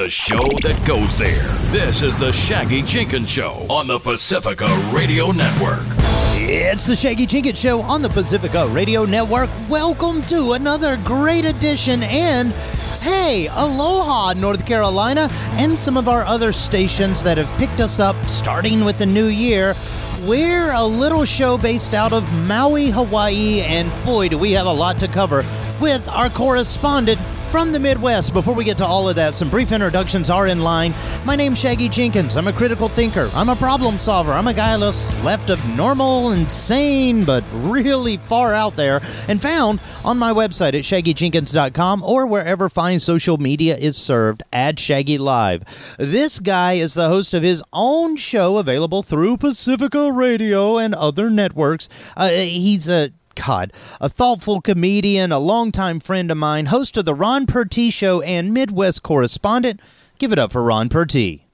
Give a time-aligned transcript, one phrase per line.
[0.00, 1.44] The show that goes there.
[1.72, 5.84] This is the Shaggy Jenkins Show on the Pacifica Radio Network.
[6.36, 9.50] It's the Shaggy Jenkins Show on the Pacifica Radio Network.
[9.68, 12.54] Welcome to another great edition and
[13.02, 18.16] hey, aloha, North Carolina, and some of our other stations that have picked us up
[18.24, 19.74] starting with the new year.
[20.22, 24.72] We're a little show based out of Maui, Hawaii, and boy, do we have a
[24.72, 25.44] lot to cover
[25.78, 27.20] with our correspondent
[27.50, 28.32] from the Midwest.
[28.32, 30.94] Before we get to all of that, some brief introductions are in line.
[31.24, 32.36] My name's Shaggy Jenkins.
[32.36, 33.28] I'm a critical thinker.
[33.34, 34.32] I'm a problem solver.
[34.32, 40.16] I'm a guy left of normal insane, but really far out there, and found on
[40.18, 45.96] my website at shaggyjenkins.com or wherever fine social media is served at Shaggy Live.
[45.98, 51.28] This guy is the host of his own show available through Pacifica Radio and other
[51.28, 51.88] networks.
[52.16, 53.10] Uh, he's a
[53.46, 58.20] God, a thoughtful comedian, a longtime friend of mine, host of the Ron Purtee Show,
[58.20, 59.80] and Midwest correspondent.
[60.18, 61.46] Give it up for Ron Purtee.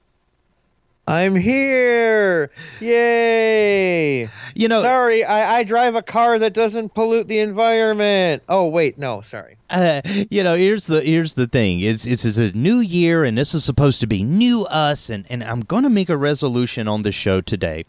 [1.07, 2.51] I'm here!
[2.81, 4.27] Yay!
[4.55, 8.43] You know, sorry, I, I drive a car that doesn't pollute the environment.
[8.49, 9.55] Oh wait, no, sorry.
[9.69, 11.79] Uh, you know, here's the here's the thing.
[11.79, 15.25] It's it's, it's a new year, and this is supposed to be new us, and
[15.29, 17.85] and I'm going to make a resolution on the show today.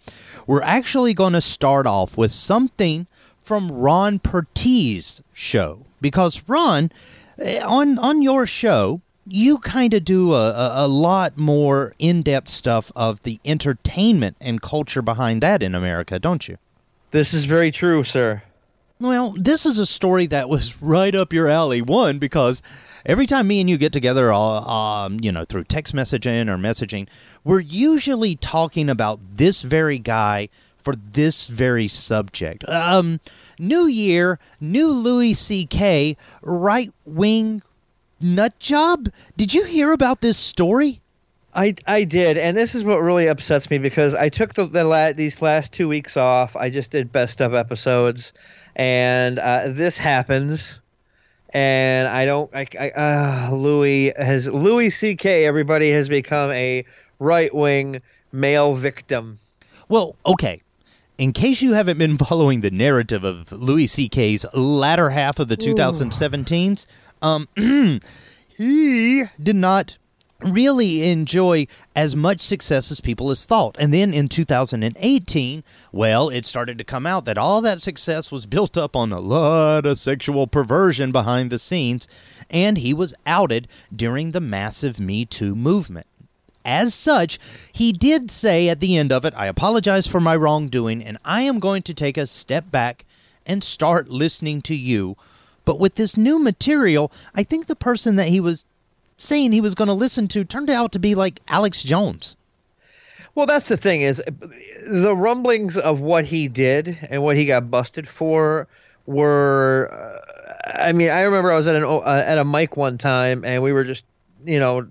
[0.47, 3.08] We're actually going to start off with something
[3.49, 6.93] from Ron Purtee's show because Ron,
[7.39, 12.21] eh, on on your show, you kind of do a, a, a, lot more in
[12.21, 16.59] depth stuff of the entertainment and culture behind that in America, don't you?
[17.11, 18.43] This is very true, sir.
[19.01, 21.81] Well, this is a story that was right up your alley.
[21.81, 22.63] One, because
[23.07, 26.59] every time me and you get together, uh, um, you know, through text messaging or
[26.59, 27.09] messaging,
[27.45, 30.51] we're usually talking about this very guy
[30.89, 32.67] for this very subject.
[32.67, 33.21] Um,
[33.59, 36.17] new year, new Louis C.K.
[36.41, 37.61] right wing
[38.23, 39.11] nut job.
[39.37, 41.03] Did you hear about this story?
[41.53, 44.85] I, I did, and this is what really upsets me because I took the, the
[44.85, 46.57] la- these last two weeks off.
[46.57, 48.33] I just did best of episodes,
[48.75, 50.79] and uh, this happens,
[51.51, 52.51] and I don't.
[52.55, 55.45] I, I uh, Louis has Louis C.K.
[55.45, 56.83] Everybody has become a
[57.19, 58.01] right wing
[58.33, 59.39] male victim.
[59.91, 60.63] Well, okay
[61.19, 65.57] in case you haven't been following the narrative of Louis C.K.'s latter half of the
[65.57, 66.87] 2017s,
[67.21, 67.49] um,
[68.57, 69.99] he did not
[70.41, 73.77] really enjoy as much success as people has thought.
[73.81, 78.47] And then in 2018, well, it started to come out that all that success was
[78.47, 82.07] built up on a lot of sexual perversion behind the scenes,
[82.51, 86.07] and he was outed during the massive Me Too movement.
[86.69, 87.39] As such,
[87.73, 91.41] he did say at the end of it, I apologize for my wrongdoing, and I
[91.41, 93.07] am going to take a step back
[93.47, 95.17] and start listening to you.
[95.65, 98.67] But with this new material, I think the person that he was
[99.17, 102.37] saying he was going to listen to turned out to be like Alex Jones.
[103.35, 104.23] Well, that's the thing is
[104.87, 108.69] the rumblings of what he did and what he got busted for
[109.07, 109.89] were.
[109.91, 113.43] Uh, I mean, I remember I was at an uh, at a mic one time
[113.47, 114.05] and we were just
[114.45, 114.87] you know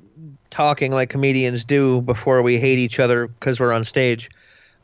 [0.50, 4.30] talking like comedians do before we hate each other because we're on stage.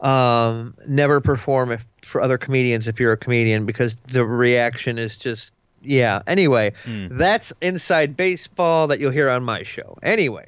[0.02, 5.18] Um, never perform if, for other comedians if you're a comedian because the reaction is
[5.18, 6.22] just yeah.
[6.28, 7.18] Anyway, mm.
[7.18, 9.98] that's inside baseball that you'll hear on my show.
[10.02, 10.48] Anyway,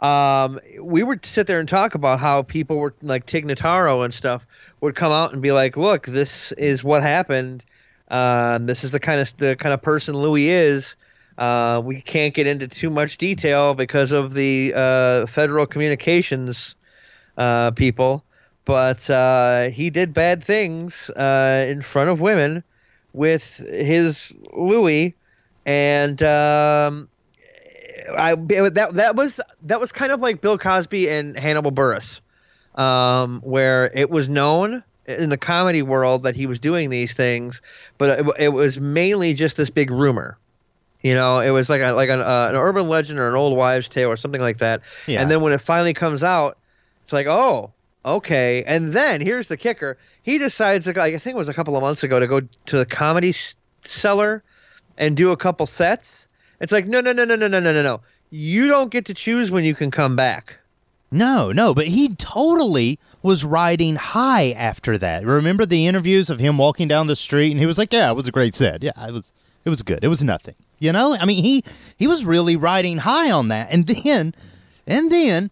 [0.00, 4.12] um, we would sit there and talk about how people were like Tig Notaro and
[4.12, 4.46] stuff
[4.80, 7.64] would come out and be like, "Look, this is what happened.
[8.10, 10.96] Uh, this is the kind of the kind of person Louis is."
[11.38, 16.74] Uh, we can't get into too much detail because of the uh, federal communications
[17.36, 18.24] uh, people,
[18.64, 22.64] but uh, he did bad things uh, in front of women
[23.12, 25.14] with his Louis,
[25.64, 27.08] and um,
[28.16, 32.18] I that that was that was kind of like Bill Cosby and Hannibal Buress,
[32.74, 37.62] um, where it was known in the comedy world that he was doing these things,
[37.96, 40.36] but it, it was mainly just this big rumor
[41.08, 43.56] you know, it was like a, like an, uh, an urban legend or an old
[43.56, 44.82] wives' tale or something like that.
[45.06, 45.22] Yeah.
[45.22, 46.58] And then when it finally comes out,
[47.02, 47.72] it's like, oh,
[48.04, 48.62] okay.
[48.66, 51.76] And then here's the kicker: he decides, to, like, I think it was a couple
[51.76, 53.34] of months ago, to go to the comedy
[53.84, 54.42] cellar
[54.98, 56.26] and do a couple sets.
[56.60, 58.00] It's like, no, no, no, no, no, no, no, no, no.
[58.28, 60.58] You don't get to choose when you can come back.
[61.10, 65.24] No, no, but he totally was riding high after that.
[65.24, 68.14] Remember the interviews of him walking down the street and he was like, "Yeah, it
[68.14, 68.82] was a great set.
[68.82, 69.32] Yeah, it was
[69.64, 70.04] it was good.
[70.04, 71.64] It was nothing." You know, I mean, he
[71.96, 74.34] he was really riding high on that, and then
[74.86, 75.50] and then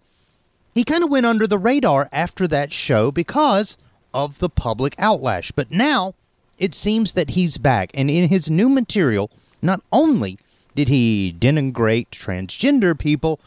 [0.74, 3.78] he kind of went under the radar after that show because
[4.14, 5.52] of the public outlash.
[5.54, 6.14] But now
[6.58, 9.30] it seems that he's back, and in his new material,
[9.60, 10.38] not only
[10.74, 13.40] did he denigrate transgender people,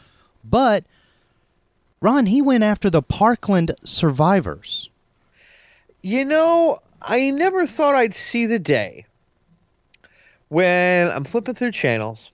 [0.44, 0.84] But
[2.00, 4.90] Ron, he went after the Parkland survivors.
[6.02, 9.06] You know, I never thought I'd see the day
[10.50, 12.30] when I'm flipping through channels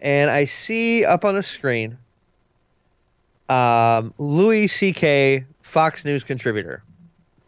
[0.00, 1.98] and I see up on the screen
[3.48, 6.84] um, Louis C.K., Fox News contributor.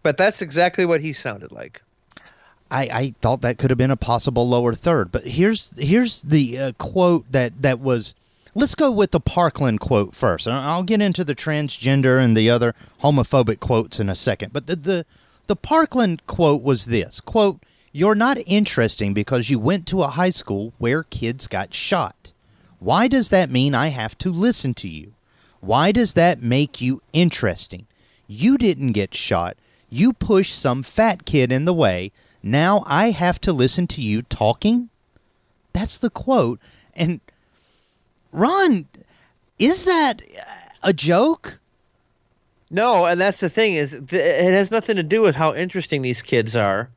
[0.03, 1.81] But that's exactly what he sounded like.
[2.73, 6.59] I, I thought that could have been a possible lower third, but here's here's the
[6.59, 8.15] uh, quote that that was.
[8.55, 10.49] Let's go with the Parkland quote first.
[10.49, 14.53] I'll get into the transgender and the other homophobic quotes in a second.
[14.53, 15.06] But the the,
[15.47, 17.62] the Parkland quote was this quote:
[17.93, 22.33] "You're not interesting because you went to a high school where kids got shot.
[22.79, 25.12] Why does that mean I have to listen to you?
[25.61, 27.87] Why does that make you interesting?
[28.27, 29.56] You didn't get shot.
[29.91, 32.12] You pushed some fat kid in the way."
[32.43, 34.91] Now I have to listen to you talking?
[35.73, 36.59] That's the quote.
[36.94, 37.21] And
[38.33, 38.89] Ron,
[39.59, 40.23] is that
[40.83, 41.61] a joke?
[42.71, 46.23] No, and that's the thing is it has nothing to do with how interesting these
[46.23, 46.91] kids are.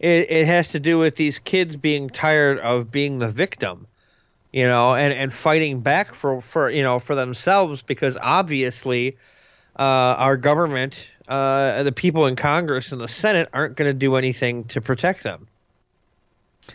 [0.00, 3.86] It, it has to do with these kids being tired of being the victim,
[4.52, 9.16] you know, and, and fighting back for, for you know for themselves because obviously
[9.78, 14.16] uh, our government uh, the people in Congress and the Senate aren't going to do
[14.16, 15.46] anything to protect them.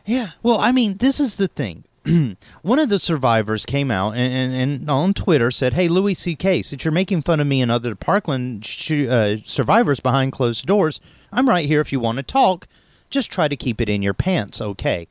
[0.05, 1.83] Yeah, well, I mean, this is the thing.
[2.61, 6.61] One of the survivors came out and, and, and, on Twitter said, "Hey, Louis C.K.,
[6.61, 10.99] since you're making fun of me and other Parkland sh- uh, survivors behind closed doors,
[11.31, 12.67] I'm right here if you want to talk.
[13.13, 15.07] Just try to keep it in your pants, okay?"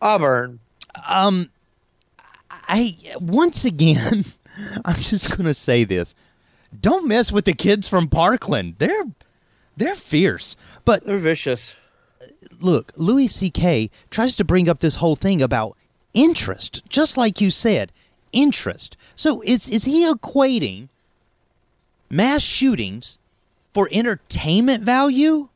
[0.00, 0.60] Auburn.
[1.08, 1.50] Um,
[2.50, 4.24] I once again,
[4.84, 6.14] I'm just going to say this
[6.78, 8.76] don't mess with the kids from Parkland.
[8.78, 9.04] They're
[9.76, 11.74] they're fierce, but they're vicious.
[12.60, 13.90] Look, Louis C.K.
[14.10, 15.76] tries to bring up this whole thing about
[16.14, 17.92] interest, just like you said,
[18.32, 18.96] interest.
[19.16, 20.88] So is is he equating
[22.10, 23.18] mass shootings
[23.72, 25.48] for entertainment value?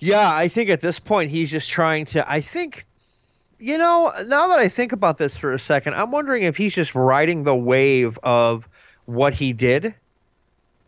[0.00, 2.28] Yeah, I think at this point he's just trying to.
[2.30, 2.86] I think,
[3.58, 6.74] you know, now that I think about this for a second, I'm wondering if he's
[6.74, 8.66] just riding the wave of
[9.04, 9.94] what he did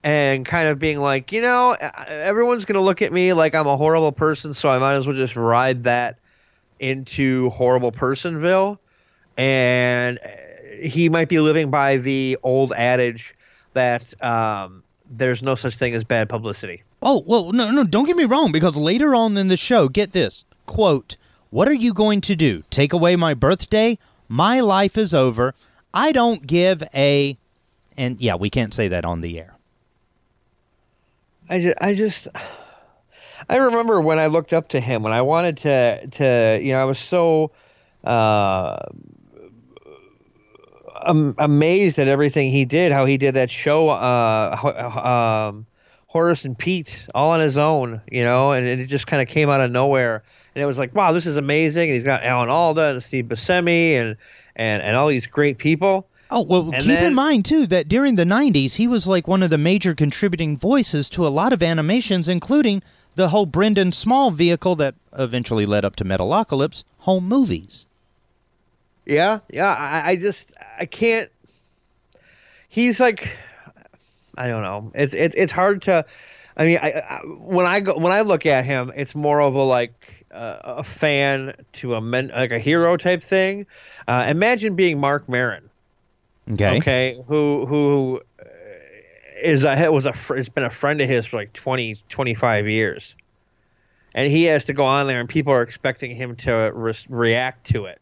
[0.03, 1.77] and kind of being like, you know,
[2.09, 5.07] everyone's going to look at me like I'm a horrible person, so I might as
[5.07, 6.19] well just ride that
[6.81, 8.79] into horrible personville.
[9.37, 10.19] And
[10.81, 13.35] he might be living by the old adage
[13.75, 16.83] that um, there's no such thing as bad publicity.
[17.03, 20.13] Oh, well, no, no, don't get me wrong, because later on in the show, get
[20.13, 21.17] this quote,
[21.51, 22.63] What are you going to do?
[22.71, 23.99] Take away my birthday?
[24.29, 25.55] My life is over.
[25.93, 27.37] I don't give a
[27.97, 29.57] and yeah, we can't say that on the air.
[31.49, 32.29] I just, I just,
[33.49, 36.81] I remember when I looked up to him when I wanted to, to, you know,
[36.81, 37.51] I was so
[38.05, 38.79] uh,
[41.03, 42.93] um, amazed at everything he did.
[42.93, 45.67] How he did that show, uh, um,
[46.13, 49.49] Horace and Pete, all on his own, you know, and it just kind of came
[49.49, 50.23] out of nowhere.
[50.55, 51.89] And it was like, wow, this is amazing.
[51.89, 54.19] And he's got Alan Alda and Steve Buscemi and
[54.55, 56.07] and and all these great people.
[56.31, 59.27] Oh, well, and keep then, in mind, too, that during the 90s, he was like
[59.27, 62.83] one of the major contributing voices to a lot of animations, including
[63.15, 67.87] the whole Brendan Small vehicle that eventually led up to Metalocalypse home movies.
[69.07, 69.75] Yeah, yeah.
[69.75, 71.31] I, I just, I can't.
[72.69, 73.35] He's like,
[74.37, 74.93] I don't know.
[74.95, 76.05] It's it, it's hard to.
[76.57, 79.55] I mean, I, I, when I go when I look at him, it's more of
[79.55, 83.67] a like uh, a fan to a men like a hero type thing.
[84.09, 85.71] Uh, imagine being Marc Maron.
[86.51, 86.79] Okay.
[86.79, 87.23] Okay.
[87.27, 88.45] Who who uh,
[89.43, 93.15] is a was a has been a friend of his for like 20 25 years.
[94.15, 97.69] And he has to go on there and people are expecting him to re- react
[97.69, 97.99] to it.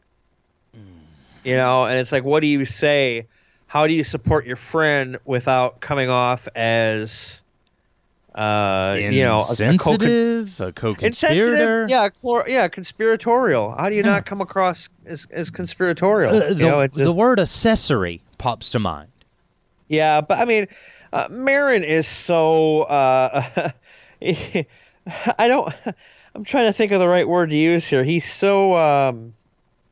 [0.76, 0.80] Mm.
[1.44, 3.26] You know, and it's like what do you say?
[3.70, 7.40] How do you support your friend without coming off as
[8.34, 11.86] uh, you know, sensitive, a, co-conspirator.
[11.88, 12.08] Yeah,
[12.48, 13.76] yeah, conspiratorial.
[13.78, 14.10] How do you yeah.
[14.10, 16.34] not come across as, as conspiratorial?
[16.34, 19.12] Uh, the, know, just, the, word accessory pops to mind.
[19.86, 20.66] Yeah, but I mean,
[21.12, 22.82] uh, Maron is so.
[22.82, 23.70] Uh,
[24.20, 25.72] I don't.
[26.34, 28.02] I'm trying to think of the right word to use here.
[28.02, 29.32] He's so um,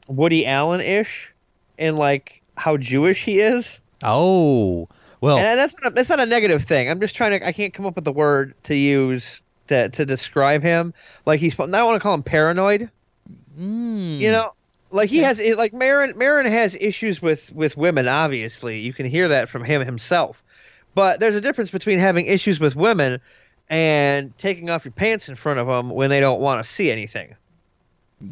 [0.08, 1.32] Woody Allen ish
[1.78, 3.80] in like how Jewish he is.
[4.02, 4.88] Oh,
[5.20, 6.88] well, and that's not a, that's not a negative thing.
[6.88, 7.46] I'm just trying to.
[7.46, 10.94] I can't come up with the word to use to to describe him.
[11.26, 11.58] Like he's.
[11.58, 12.90] I don't want to call him paranoid.
[13.58, 14.18] Mm.
[14.18, 14.52] You know,
[14.90, 16.16] like he has like Maron.
[16.16, 18.06] Maron has issues with with women.
[18.06, 20.42] Obviously, you can hear that from him himself.
[20.94, 23.20] But there's a difference between having issues with women
[23.68, 26.90] and taking off your pants in front of them when they don't want to see
[26.90, 27.34] anything.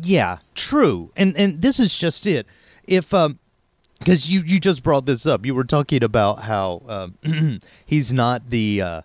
[0.02, 1.12] Yeah, true.
[1.16, 2.46] And and this is just it.
[2.86, 3.38] If um
[3.98, 5.44] because you you just brought this up.
[5.46, 8.82] You were talking about how um, he's not the.
[8.82, 9.02] Uh,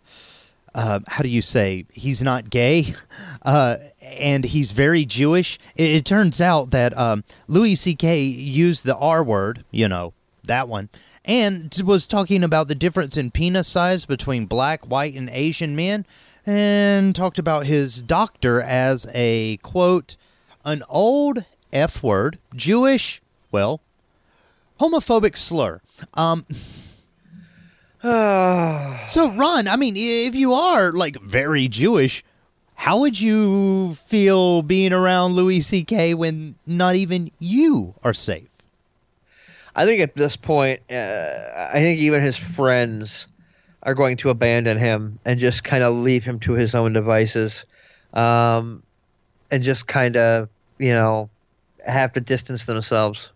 [0.74, 2.94] uh, how do you say he's not gay,
[3.42, 5.60] uh, and he's very Jewish.
[5.76, 8.22] It, it turns out that um, Louis C.K.
[8.22, 10.14] used the R word, you know
[10.46, 10.88] that one,
[11.26, 16.06] and was talking about the difference in penis size between black, white, and Asian men,
[16.46, 20.16] and talked about his doctor as a quote,
[20.64, 23.22] an old F word, Jewish,
[23.52, 23.82] well,
[24.82, 25.80] homophobic slur.
[26.16, 26.46] Um,
[28.02, 32.24] so, Ron, I mean, if you are like very Jewish,
[32.74, 36.16] how would you feel being around Louis C.K.
[36.16, 38.50] when not even you are safe?
[39.76, 43.28] I think at this point, uh, I think even his friends
[43.84, 47.66] are going to abandon him and just kind of leave him to his own devices,
[48.14, 48.84] um,
[49.52, 51.30] and just kind of, you know,
[51.86, 53.30] have to distance themselves.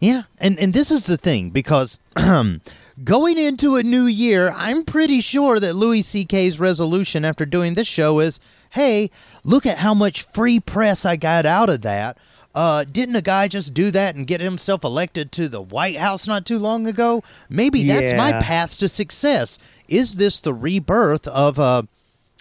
[0.00, 1.98] Yeah, and and this is the thing because
[3.04, 7.88] going into a new year, I'm pretty sure that Louis C.K.'s resolution after doing this
[7.88, 8.40] show is,
[8.70, 9.10] "Hey,
[9.44, 12.18] look at how much free press I got out of that."
[12.54, 16.26] Uh, didn't a guy just do that and get himself elected to the White House
[16.26, 17.22] not too long ago?
[17.50, 19.58] Maybe that's my path to success.
[19.88, 21.86] Is this the rebirth of a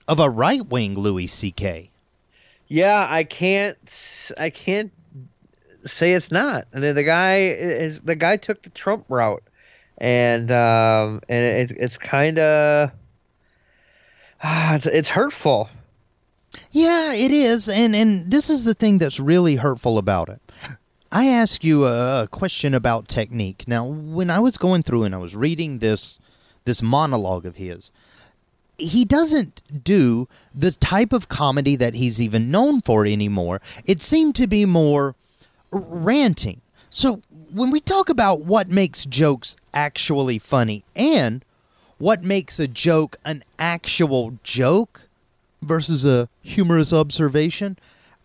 [0.08, 1.90] of a right wing Louis C.K.?
[2.68, 4.32] Yeah, I can't.
[4.38, 4.92] I can't
[5.86, 6.68] say it's not.
[6.74, 9.44] And then the guy is the guy took the Trump route,
[9.98, 12.92] and um, and it, it's kind of
[14.44, 15.70] ah, it's, it's hurtful.
[16.72, 20.42] Yeah, it is, and and this is the thing that's really hurtful about it.
[21.12, 23.68] I ask you a, a question about technique.
[23.68, 26.20] Now, when I was going through and I was reading this
[26.66, 27.92] this monologue of his,
[28.78, 33.62] he doesn't do the type of comedy that he's even known for anymore.
[33.86, 35.16] It seemed to be more
[35.72, 36.62] ranting.
[36.90, 37.22] So,
[37.54, 41.44] when we talk about what makes jokes actually funny and
[41.98, 45.10] what makes a joke an actual joke
[45.62, 47.78] versus a humorous observation,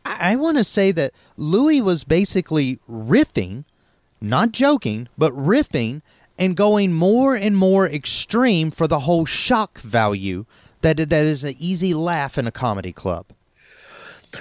[0.05, 3.65] I, I want to say that Louis was basically riffing,
[4.21, 6.03] not joking, but riffing
[6.39, 10.47] and going more and more extreme for the whole shock value
[10.81, 13.27] that that is an easy laugh in a comedy club.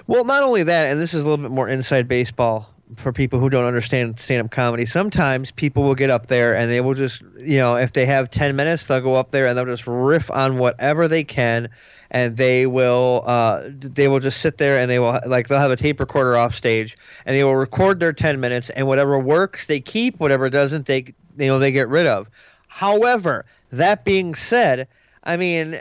[0.07, 3.39] Well, not only that, and this is a little bit more inside baseball for people
[3.39, 4.85] who don't understand stand-up comedy.
[4.85, 8.29] Sometimes people will get up there and they will just, you know, if they have
[8.31, 11.69] 10 minutes, they'll go up there and they'll just riff on whatever they can
[12.11, 15.71] and they will uh, they will just sit there and they will like they'll have
[15.71, 19.65] a tape recorder off stage and they will record their 10 minutes and whatever works
[19.67, 21.05] they keep whatever doesn't they
[21.37, 22.27] you know they get rid of
[22.67, 24.87] however that being said
[25.23, 25.79] i mean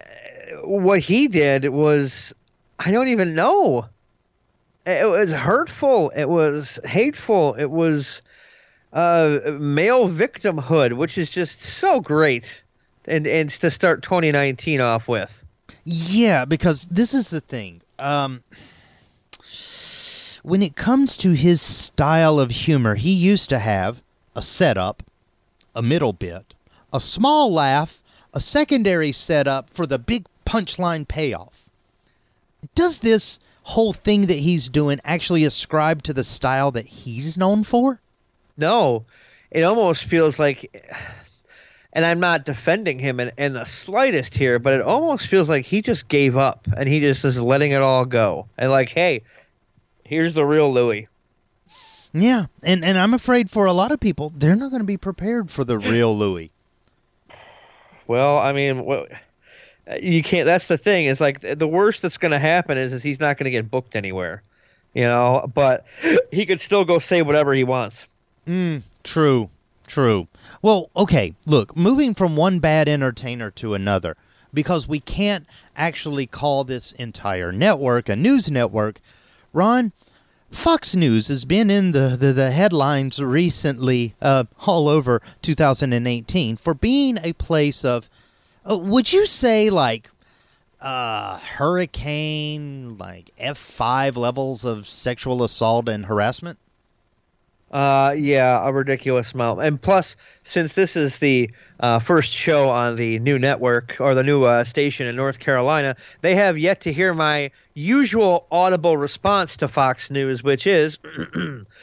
[0.62, 2.34] what he did was
[2.78, 3.86] i don't even know
[4.88, 8.22] it was hurtful it was hateful it was
[8.92, 12.62] uh, male victimhood which is just so great
[13.06, 15.42] and and to start 2019 off with
[15.84, 17.80] Yeah, because this is the thing.
[17.98, 18.42] Um,
[20.42, 24.02] when it comes to his style of humor, he used to have
[24.36, 25.02] a setup,
[25.74, 26.54] a middle bit,
[26.92, 28.02] a small laugh,
[28.34, 31.70] a secondary setup for the big punchline payoff.
[32.74, 37.64] Does this whole thing that he's doing actually ascribed to the style that he's known
[37.64, 38.00] for?
[38.56, 39.04] No,
[39.50, 40.70] it almost feels like,
[41.92, 45.66] and I'm not defending him in, in the slightest here, but it almost feels like
[45.66, 48.46] he just gave up and he just is letting it all go.
[48.56, 49.22] And like, hey,
[50.02, 51.06] here's the real Louis.
[52.14, 54.96] Yeah, and, and I'm afraid for a lot of people, they're not going to be
[54.96, 56.50] prepared for the real Louis.
[58.06, 59.12] Well, I mean, what
[60.00, 60.46] you can't.
[60.46, 61.06] That's the thing.
[61.06, 63.70] Is like the worst that's going to happen is, is he's not going to get
[63.70, 64.42] booked anywhere,
[64.94, 65.50] you know.
[65.52, 65.86] But
[66.30, 68.06] he could still go say whatever he wants.
[69.02, 69.50] True,
[69.86, 70.28] true.
[70.62, 74.16] Well, okay, look, moving from one bad entertainer to another,
[74.54, 79.00] because we can't actually call this entire network a news network.
[79.52, 79.92] Ron,
[80.50, 86.72] Fox News has been in the, the, the headlines recently, uh, all over 2018, for
[86.74, 88.08] being a place of,
[88.70, 90.10] uh, would you say, like,
[90.80, 96.58] uh, hurricane, like F5 levels of sexual assault and harassment?
[97.70, 99.60] Uh, yeah, a ridiculous amount.
[99.60, 104.22] And plus, since this is the uh, first show on the new network or the
[104.22, 109.58] new uh, station in North Carolina, they have yet to hear my usual audible response
[109.58, 110.98] to Fox News, which is,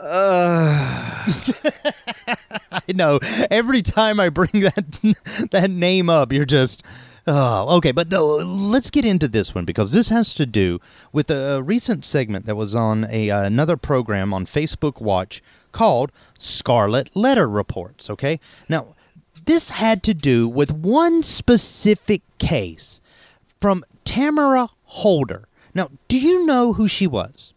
[2.72, 3.18] I know.
[3.50, 5.16] Every time I bring that
[5.50, 6.82] that name up, you're just
[7.26, 7.92] oh, okay.
[7.92, 10.80] But no, let's get into this one because this has to do
[11.12, 15.42] with a recent segment that was on a uh, another program on Facebook Watch
[15.72, 18.10] called Scarlet Letter Reports.
[18.10, 18.40] Okay?
[18.68, 18.94] Now,
[19.44, 23.00] this had to do with one specific case
[23.60, 25.46] from Tamara Holder.
[25.74, 27.52] Now, do you know who she was?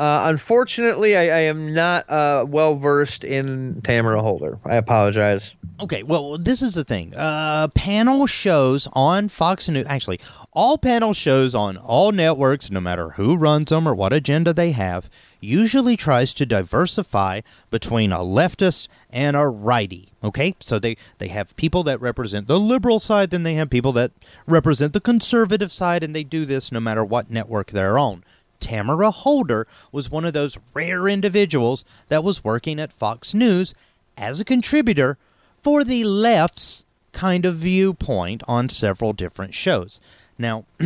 [0.00, 4.58] Uh, unfortunately, I, I am not uh, well versed in Tamara Holder.
[4.64, 5.54] I apologize.
[5.78, 7.12] Okay, well, this is the thing.
[7.14, 10.18] Uh, panel shows on Fox News, actually,
[10.54, 14.70] all panel shows on all networks, no matter who runs them or what agenda they
[14.70, 20.14] have, usually tries to diversify between a leftist and a righty.
[20.24, 23.92] Okay, so they, they have people that represent the liberal side, then they have people
[23.92, 24.12] that
[24.46, 28.24] represent the conservative side, and they do this no matter what network they're on.
[28.60, 33.74] Tamara Holder was one of those rare individuals that was working at Fox News
[34.16, 35.18] as a contributor
[35.62, 40.00] for the left's kind of viewpoint on several different shows.
[40.38, 40.64] Now,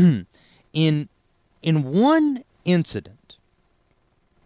[0.73, 1.09] in
[1.63, 3.37] in one incident,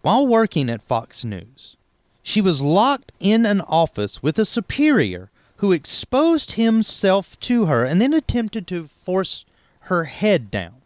[0.02, 1.76] while working at Fox News,
[2.22, 8.00] she was locked in an office with a superior who exposed himself to her and
[8.00, 9.44] then attempted to force
[9.82, 10.77] her head down.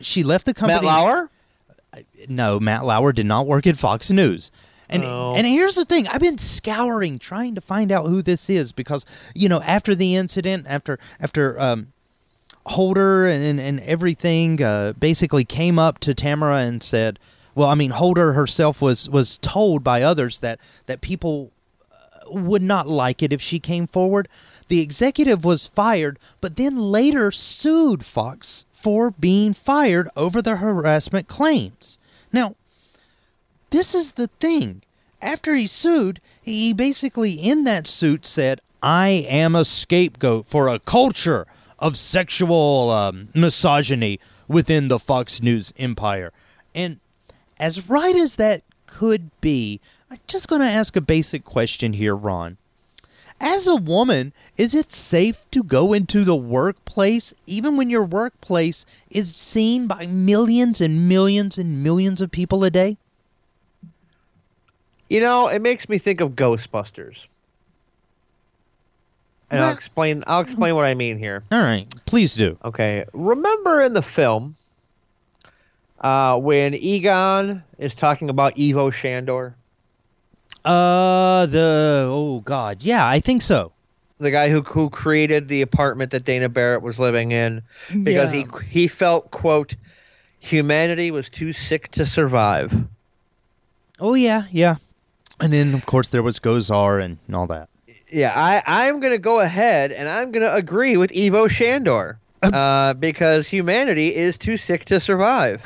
[0.00, 0.86] She left the company.
[0.86, 1.30] Matt Lauer?
[2.28, 4.50] No, Matt Lauer did not work at Fox News.
[4.90, 5.34] And Oh.
[5.36, 9.04] and here's the thing, I've been scouring trying to find out who this is because
[9.34, 11.88] you know after the incident, after after um,
[12.66, 17.18] Holder and and everything uh, basically came up to Tamara and said,
[17.54, 21.50] well, I mean Holder herself was was told by others that that people
[21.90, 24.28] uh, would not like it if she came forward.
[24.68, 31.26] The executive was fired, but then later sued Fox for being fired over the harassment
[31.26, 31.98] claims.
[32.32, 32.54] Now,
[33.70, 34.82] this is the thing.
[35.20, 40.78] After he sued, he basically in that suit said, I am a scapegoat for a
[40.78, 41.46] culture
[41.78, 46.32] of sexual um, misogyny within the Fox News empire.
[46.74, 47.00] And
[47.58, 52.14] as right as that could be, I'm just going to ask a basic question here,
[52.14, 52.56] Ron.
[53.40, 58.84] As a woman, is it safe to go into the workplace even when your workplace
[59.10, 62.96] is seen by millions and millions and millions of people a day?
[65.08, 67.26] You know, it makes me think of Ghostbusters.
[69.50, 70.24] And I'll explain.
[70.26, 71.42] I'll explain what I mean here.
[71.50, 72.58] All right, please do.
[72.64, 74.56] Okay, remember in the film
[76.00, 79.54] uh, when Egon is talking about Ivo Shandor,
[80.68, 83.72] Uh, the oh god, yeah, I think so.
[84.20, 87.62] the guy who who created the apartment that Dana Barrett was living in,
[88.02, 88.44] because Yeah.
[88.60, 89.74] he he felt quote
[90.40, 92.72] humanity was too sick to survive.
[93.98, 94.76] Oh yeah, yeah.
[95.40, 97.68] And then of course there was Gozer and all that.
[98.10, 102.18] Yeah, I I'm gonna go ahead and I'm gonna agree with Ivo Shandor.
[102.42, 105.60] Uh, because humanity is too sick to survive.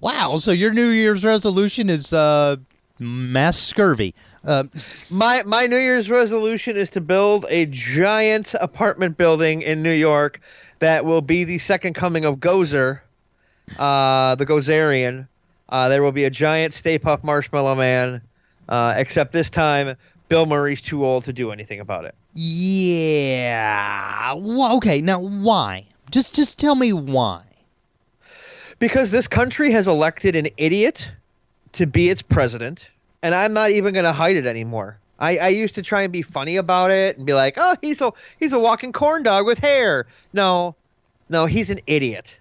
[0.00, 2.56] Wow, so your New Year's resolution is uh
[3.02, 4.14] mass scurvy.
[4.44, 4.64] Uh,
[5.10, 10.40] My my New Year's resolution is to build a giant apartment building in New York
[10.80, 13.00] that will be the second coming of Gozer,
[13.78, 15.28] uh, the Gozerian.
[15.68, 18.20] Uh, there will be a giant Stay Puft Marshmallow Man,
[18.68, 19.96] uh, except this time
[20.28, 22.14] Bill Murray's too old to do anything about it.
[22.34, 24.34] yeah.
[24.34, 25.86] Wh- okay, now why?
[26.10, 27.42] Just just tell me why.
[28.78, 31.10] Because this country has elected an idiot
[31.72, 32.88] to be its president,
[33.22, 34.98] and I'm not even going to hide it anymore.
[35.18, 38.00] I, I used to try and be funny about it and be like, "Oh, he's
[38.00, 40.74] a he's a walking corn dog with hair." No,
[41.28, 42.36] no, he's an idiot.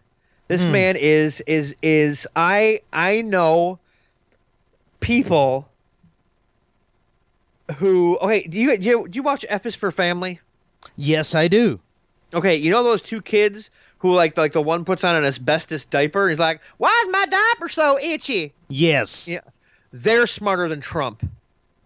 [0.48, 0.72] This hmm.
[0.72, 3.78] man is is is I I know
[5.00, 5.70] people
[7.78, 8.48] who okay.
[8.48, 10.40] Do you do you, do you watch F is for Family?
[10.96, 11.80] Yes, I do.
[12.34, 15.86] Okay, you know those two kids who like like the one puts on an asbestos
[15.86, 16.24] diaper.
[16.24, 19.28] And he's like, "Why is my diaper so itchy?" Yes.
[19.28, 19.42] Yeah,
[19.92, 21.24] they're smarter than Trump.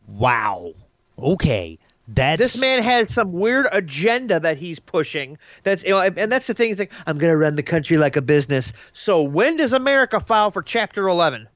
[0.08, 0.74] Wow.
[1.20, 1.78] Okay.
[2.08, 5.40] That's This man has some weird agenda that he's pushing.
[5.64, 6.76] That's you know, and that's the thing.
[6.76, 10.62] Like, "I'm gonna run the country like a business." So when does America file for
[10.62, 11.48] Chapter 11?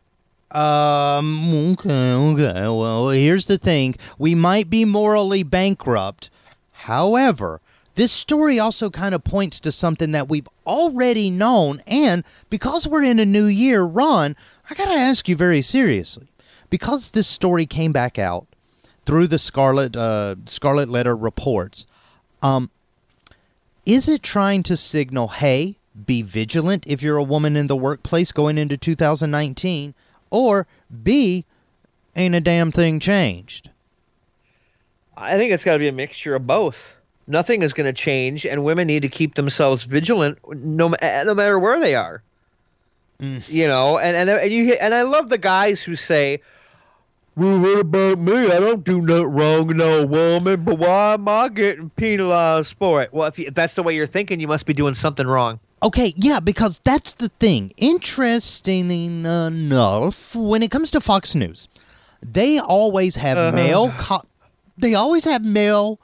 [0.51, 2.62] Um, okay, okay.
[2.63, 3.95] Well, here's the thing.
[4.17, 6.31] We might be morally bankrupt.
[6.71, 7.62] However,
[7.93, 11.81] this story also kind of points to something that we've already known.
[11.85, 14.35] And because we're in a new year, Ron,
[14.69, 16.29] I got to ask you very seriously.
[16.69, 18.47] Because this story came back out
[19.05, 21.88] through the Scarlet, uh, Scarlet Letter reports,
[22.41, 22.69] um,
[23.86, 28.32] is it trying to signal, hey, be vigilant if you're a woman in the workplace
[28.32, 29.95] going into 2019?
[30.29, 30.67] Or
[31.03, 31.45] B,
[32.15, 33.71] ain't a damn thing changed?
[35.17, 36.95] I think it's got to be a mixture of both.
[37.27, 41.60] Nothing is going to change, and women need to keep themselves vigilant, no, no matter
[41.60, 42.23] where they are.
[43.19, 46.41] You know, and and and you and I love the guys who say,
[47.39, 48.34] well, what about me?
[48.52, 53.13] I don't do nothing wrong no woman, but why am I getting penalized for it?
[53.13, 55.60] Well, if, you, if that's the way you're thinking, you must be doing something wrong.
[55.82, 57.71] Okay, yeah, because that's the thing.
[57.78, 61.67] Interesting enough, when it comes to Fox News,
[62.21, 63.56] they always have Uh-huh.
[63.56, 63.89] male.
[63.97, 64.25] Co-
[64.78, 65.99] they always have male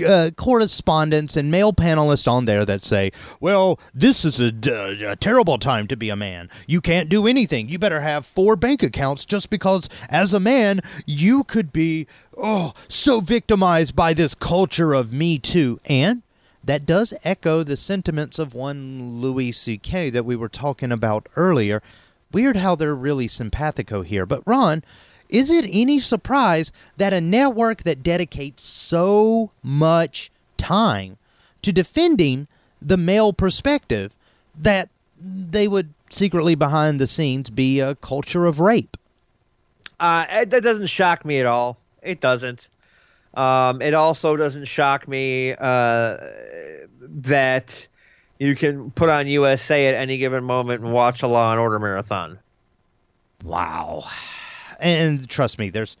[0.00, 5.86] uh, correspondents and male panelists on there that say, "Well, this is a terrible time
[5.88, 6.48] to be a man.
[6.66, 7.68] You can't do anything.
[7.68, 12.06] You better have four bank accounts just because, as a man, you could be
[12.36, 16.22] oh so victimized by this culture of Me Too." And
[16.64, 20.10] that does echo the sentiments of one Louis C.K.
[20.10, 21.80] that we were talking about earlier.
[22.32, 24.26] Weird how they're really simpathico here.
[24.26, 24.82] But Ron,
[25.28, 31.18] is it any surprise that a network that dedicates so much time
[31.62, 32.48] to defending
[32.80, 34.16] the male perspective
[34.58, 34.88] that
[35.20, 38.96] they would secretly behind the scenes be a culture of rape?
[39.98, 41.78] Uh, it, that doesn't shock me at all.
[42.02, 42.68] It doesn't.
[43.34, 46.16] Um, it also doesn't shock me uh,
[47.00, 47.86] that
[48.38, 51.78] you can put on USA at any given moment and watch a Law and Order
[51.78, 52.38] marathon.
[53.44, 54.04] Wow.
[54.80, 55.96] And trust me, there's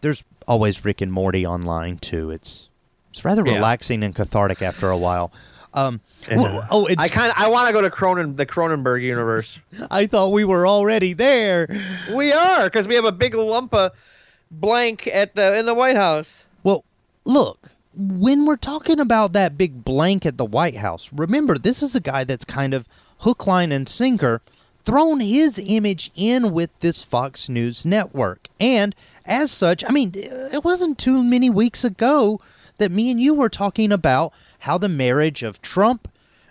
[0.00, 2.30] there's always Rick and Morty online too.
[2.30, 2.68] It's
[3.10, 3.54] it's rather Yeah.
[3.56, 5.32] relaxing and cathartic after a while.
[5.72, 9.02] Um, well, oh, it's I kind of I want to go to Cronen the Cronenberg
[9.02, 9.56] universe.
[9.90, 11.68] I thought we were already there.
[12.12, 13.92] we are because we have a big lump of
[14.50, 16.44] blank at the in the White House.
[16.64, 16.84] Well,
[17.24, 21.94] look, when we're talking about that big blank at the White House, remember this is
[21.94, 24.40] a guy that's kind of hook, line, and sinker
[24.84, 28.48] thrown his image in with this Fox News network.
[28.58, 32.40] And as such, I mean, it wasn't too many weeks ago
[32.78, 36.08] that me and you were talking about how the marriage of Trump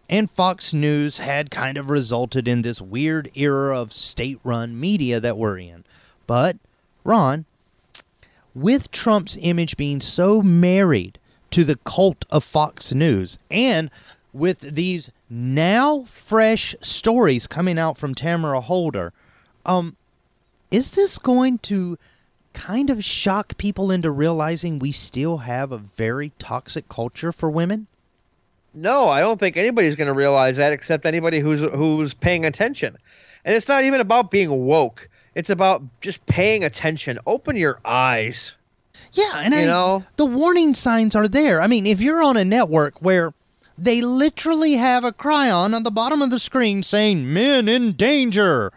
[0.10, 5.20] and Fox News had kind of resulted in this weird era of state run media
[5.20, 5.84] that we're in.
[6.26, 6.58] But,
[7.04, 7.46] Ron,
[8.56, 11.20] with Trump's image being so married
[11.52, 13.90] to the cult of Fox News and
[14.34, 19.14] with these now fresh stories coming out from Tamara Holder,
[19.66, 19.96] um,
[20.72, 21.98] is this going to
[22.54, 27.88] kind of shock people into realizing we still have a very toxic culture for women?
[28.74, 32.98] No, I don't think anybody's going to realize that except anybody who's who's paying attention.
[33.46, 35.10] And it's not even about being woke.
[35.34, 37.18] It's about just paying attention.
[37.26, 38.52] Open your eyes.
[39.14, 40.04] Yeah, and You I, know?
[40.18, 41.62] the warning signs are there.
[41.62, 43.34] I mean, if you're on a network where
[43.82, 48.72] they literally have a chyron on the bottom of the screen saying "men in danger,"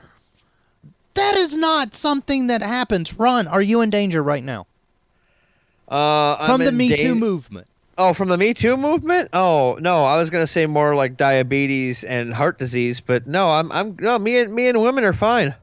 [1.14, 3.14] that is not something that happens.
[3.18, 4.66] Ron, are you in danger right now
[5.90, 7.66] Uh, I'm from the Me dan- Too movement?
[7.98, 9.28] Oh, from the Me Too movement?
[9.34, 13.70] Oh no, I was gonna say more like diabetes and heart disease, but no, I'm
[13.70, 15.54] I'm no me and me and women are fine.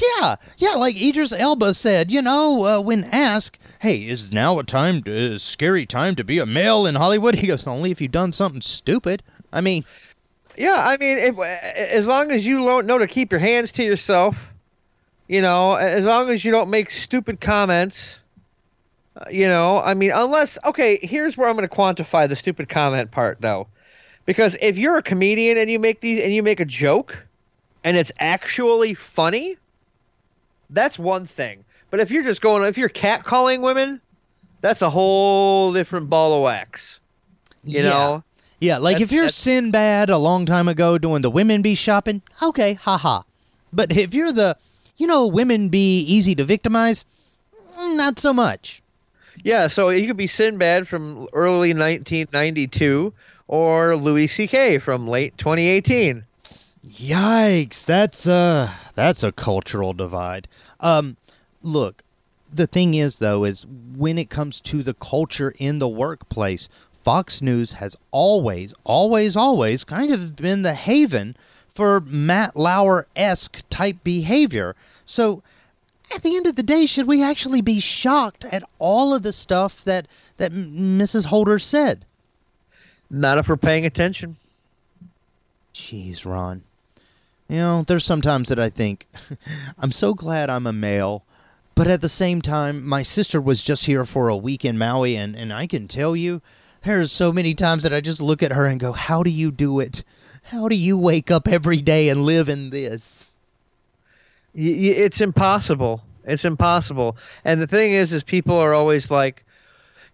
[0.00, 0.74] Yeah, yeah.
[0.74, 5.38] Like Idris Elba said, you know, uh, when asked, "Hey, is now a time, a
[5.38, 8.60] scary time to be a male in Hollywood?" He goes, "Only if you've done something
[8.60, 9.84] stupid." I mean,
[10.56, 14.52] Yeah, I mean, if, as long as you know to keep your hands to yourself,
[15.28, 18.18] you know, as long as you don't make stupid comments,
[19.16, 22.68] uh, you know, I mean, unless okay, here's where I'm going to quantify the stupid
[22.68, 23.68] comment part though,
[24.26, 27.26] because if you're a comedian and you make these and you make a joke,
[27.84, 29.56] and it's actually funny,
[30.70, 31.64] that's one thing.
[31.90, 34.00] But if you're just going, if you're catcalling women,
[34.60, 37.00] that's a whole different ball of wax.
[37.62, 37.88] You yeah.
[37.88, 38.24] know.
[38.60, 42.22] Yeah, like if you're that's- Sinbad a long time ago doing the women be shopping,
[42.42, 43.22] okay, haha.
[43.72, 44.56] But if you're the,
[44.96, 47.04] you know, women be easy to victimize,
[47.78, 48.82] mm, not so much.
[49.44, 53.12] Yeah, so you could be Sinbad from early 1992
[53.46, 54.78] or Louis C.K.
[54.78, 56.24] from late 2018.
[56.86, 60.48] Yikes, that's uh that's a cultural divide.
[60.80, 61.16] Um
[61.62, 62.02] look,
[62.52, 67.42] the thing is though is when it comes to the culture in the workplace, Fox
[67.42, 71.36] News has always always always kind of been the haven
[71.68, 74.74] for Matt Lauer-esque type behavior.
[75.04, 75.42] So
[76.14, 79.32] at the end of the day, should we actually be shocked at all of the
[79.32, 81.26] stuff that that Mrs.
[81.26, 82.04] Holder said?
[83.10, 84.36] Not if we're paying attention.
[85.72, 86.62] Jeez, Ron.
[87.48, 89.06] You know, there's sometimes that I think,
[89.78, 91.24] I'm so glad I'm a male,
[91.74, 95.16] but at the same time, my sister was just here for a week in Maui,
[95.16, 96.42] and, and I can tell you,
[96.82, 99.50] there's so many times that I just look at her and go, How do you
[99.50, 100.04] do it?
[100.44, 103.36] How do you wake up every day and live in this?
[104.54, 106.02] It's impossible.
[106.24, 107.16] It's impossible.
[107.44, 109.44] And the thing is, is people are always like,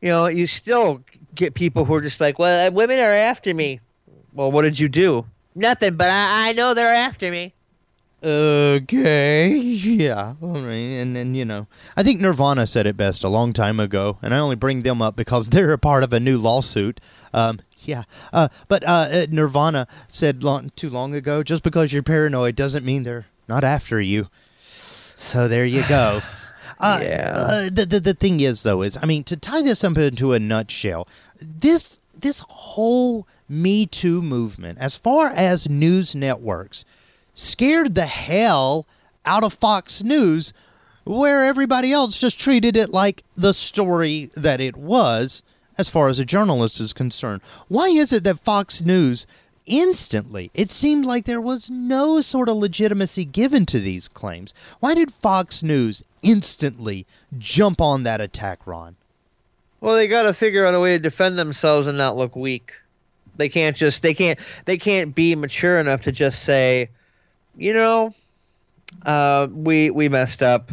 [0.01, 1.03] you know, you still
[1.35, 3.81] get people who are just like, well, women are after me.
[4.33, 5.27] Well, what did you do?
[5.55, 7.55] Nothing, but I, I know they're after me.
[8.25, 10.35] Okay, yeah.
[10.43, 13.79] I mean, and then you know, I think Nirvana said it best a long time
[13.79, 17.01] ago, and I only bring them up because they're a part of a new lawsuit.
[17.35, 22.03] Um, yeah, uh, but uh, uh, Nirvana said long, too long ago, just because you're
[22.03, 24.29] paranoid doesn't mean they're not after you.
[24.63, 26.23] So there you go.
[26.81, 27.33] Uh, Yeah.
[27.37, 30.33] Uh, the, the the thing is, though, is I mean, to tie this up into
[30.33, 31.07] a nutshell,
[31.41, 36.85] this this whole Me Too movement, as far as news networks,
[37.35, 38.87] scared the hell
[39.27, 40.53] out of Fox News,
[41.05, 45.43] where everybody else just treated it like the story that it was,
[45.77, 47.43] as far as a journalist is concerned.
[47.69, 49.27] Why is it that Fox News
[49.67, 54.55] instantly, it seemed like there was no sort of legitimacy given to these claims?
[54.81, 58.97] Why did Fox News instantly jump on that attack, Ron?
[59.81, 62.75] Well, they got to figure out a way to defend themselves and not look weak.
[63.37, 66.91] They can't just they can't they can't be mature enough to just say,
[67.57, 68.15] you know,
[69.05, 70.71] uh, we we messed up.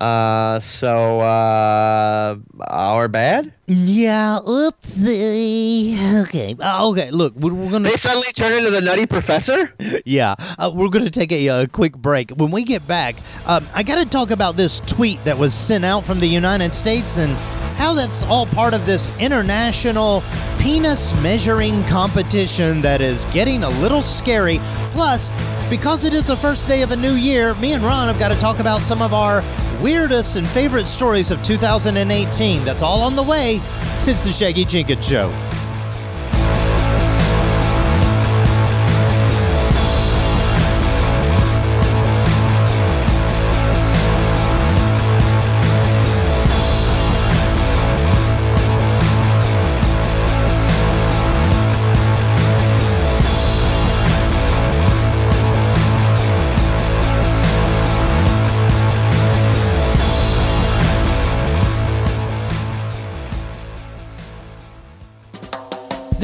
[0.00, 3.52] Uh, so uh, our bad.
[3.66, 5.94] Yeah, oopsie.
[6.24, 7.12] Okay, uh, okay.
[7.12, 9.72] Look, we're, we're gonna They suddenly turn into the Nutty Professor.
[10.04, 12.32] yeah, uh, we're to take a, uh quick break.
[12.32, 13.14] When we get back,
[13.46, 16.74] um, I got to talk about this tweet that was sent out from the United
[16.74, 17.36] States and
[17.76, 20.22] how that's all part of this international
[20.58, 24.58] penis measuring competition that is getting a little scary.
[24.92, 25.32] Plus,
[25.68, 28.28] because it is the first day of a new year, me and Ron have got
[28.28, 29.42] to talk about some of our
[29.82, 32.64] weirdest and favorite stories of 2018.
[32.64, 33.60] That's all on the way.
[34.06, 35.53] It's the Shaggy Jenkins Show.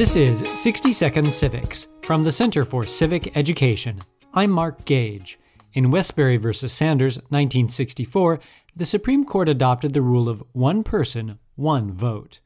[0.01, 3.99] This is 60 Second Civics from the Center for Civic Education.
[4.33, 5.37] I'm Mark Gage.
[5.73, 6.51] In Wesberry v.
[6.67, 8.39] Sanders, 1964,
[8.75, 12.39] the Supreme Court adopted the rule of one person, one vote.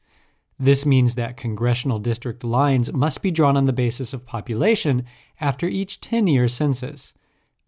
[0.58, 5.06] This means that congressional district lines must be drawn on the basis of population
[5.40, 7.14] after each 10 year census.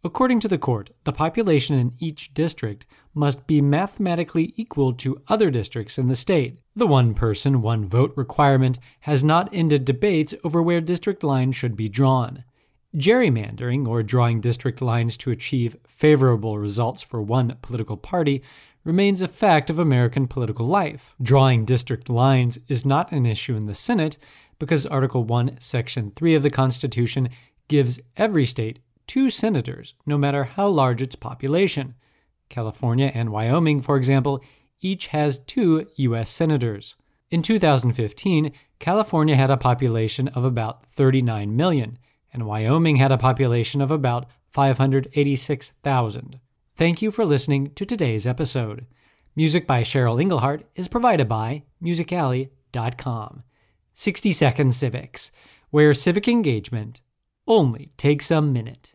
[0.05, 5.51] According to the court, the population in each district must be mathematically equal to other
[5.51, 6.61] districts in the state.
[6.77, 11.75] The one person, one vote requirement has not ended debates over where district lines should
[11.75, 12.45] be drawn.
[12.95, 18.43] Gerrymandering, or drawing district lines to achieve favorable results for one political party,
[18.85, 21.13] remains a fact of American political life.
[21.21, 24.17] Drawing district lines is not an issue in the Senate
[24.61, 27.31] because Article 1, Section 3 of the Constitution
[27.67, 28.79] gives every state
[29.09, 31.97] two senators, no matter how large its population.
[32.49, 34.41] California and Wyoming, for example,
[34.81, 36.31] each has two U.S.
[36.31, 36.95] senators.
[37.31, 41.99] In 2015, California had a population of about 39 million,
[42.33, 46.41] and Wyoming had a population of about 586,000.
[46.77, 48.87] Thank you for listening to today's episode.
[49.35, 53.43] Music by Cheryl Engelhardt is provided by musicalley.com.
[53.95, 55.33] 60 Second Civics,
[55.71, 57.01] where civic engagement
[57.47, 58.95] only takes a minute.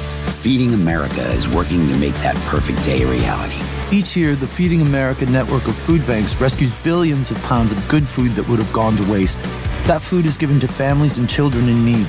[0.41, 3.61] Feeding America is working to make that perfect day a reality.
[3.95, 8.07] Each year, the Feeding America network of food banks rescues billions of pounds of good
[8.07, 9.39] food that would have gone to waste.
[9.85, 12.07] That food is given to families and children in need.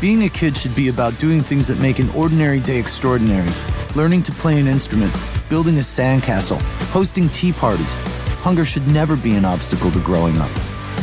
[0.00, 3.48] Being a kid should be about doing things that make an ordinary day extraordinary.
[3.94, 5.14] Learning to play an instrument,
[5.48, 6.60] building a sandcastle,
[6.90, 7.94] hosting tea parties.
[8.42, 10.50] Hunger should never be an obstacle to growing up.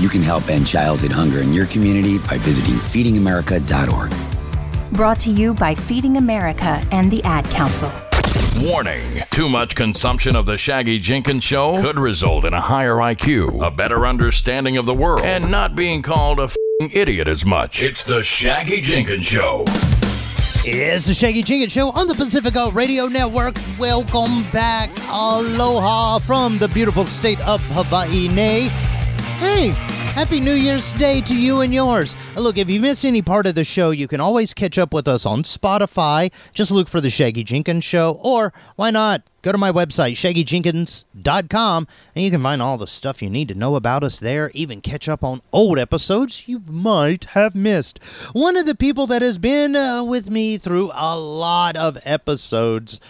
[0.01, 4.24] You can help end childhood hunger in your community by visiting feedingamerica.org.
[4.91, 7.91] Brought to you by Feeding America and the Ad Council.
[8.61, 13.65] Warning Too much consumption of The Shaggy Jenkins Show could result in a higher IQ,
[13.65, 17.83] a better understanding of the world, and not being called a fing idiot as much.
[17.83, 19.65] It's The Shaggy Jenkins Show.
[20.67, 23.55] It's the Shaggy Jenkins Show on the Pacifica Radio Network.
[23.77, 24.89] Welcome back.
[25.09, 28.29] Aloha from the beautiful state of Hawaii.
[28.29, 28.69] Nay.
[29.37, 29.73] Hey,
[30.15, 32.15] Happy New Year's Day to you and yours.
[32.37, 35.09] Look, if you missed any part of the show, you can always catch up with
[35.09, 36.31] us on Spotify.
[36.53, 39.29] Just look for The Shaggy Jenkins Show, or why not?
[39.41, 43.55] Go to my website, shaggyjenkins.com, and you can find all the stuff you need to
[43.55, 48.01] know about us there, even catch up on old episodes you might have missed.
[48.31, 53.01] One of the people that has been uh, with me through a lot of episodes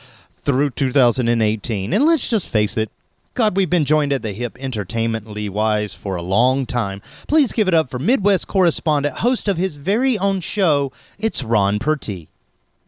[0.41, 2.89] through 2018, and let's just face it,
[3.36, 7.02] God, we've been joined at the hip entertainmently wise for a long time.
[7.28, 10.93] Please give it up for Midwest correspondent, host of his very own show.
[11.19, 12.30] It's Ron Purtee.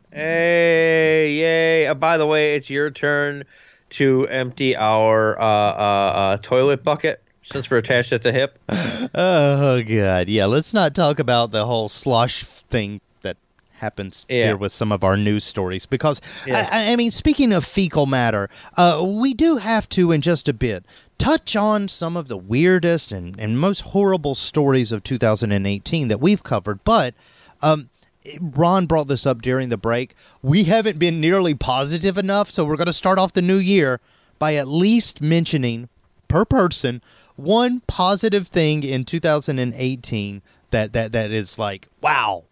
[0.09, 1.87] Hey, yay.
[1.87, 3.43] Uh, by the way, it's your turn
[3.89, 5.45] to empty our uh, uh,
[6.15, 8.57] uh, toilet bucket since we're attached at the hip.
[9.13, 10.45] Oh God, yeah.
[10.45, 12.99] Let's not talk about the whole slosh thing
[13.77, 14.45] happens Yeah.
[14.45, 16.67] here with some of our news stories because Yeah.
[16.71, 20.53] I, I mean, speaking of fecal matter, uh, we do have to in just a
[20.53, 20.85] bit
[21.17, 26.43] touch on some of the weirdest and, and most horrible stories of 2018 that we've
[26.43, 27.13] covered, but.
[27.61, 27.89] Um,
[28.41, 30.13] Ron brought this up during the break.
[30.41, 34.01] We haven't been nearly positive enough, so we're going to start off the new year
[34.37, 35.87] by at least mentioning
[36.27, 37.01] per person
[37.37, 42.43] one positive thing in 2018 that that that is like wow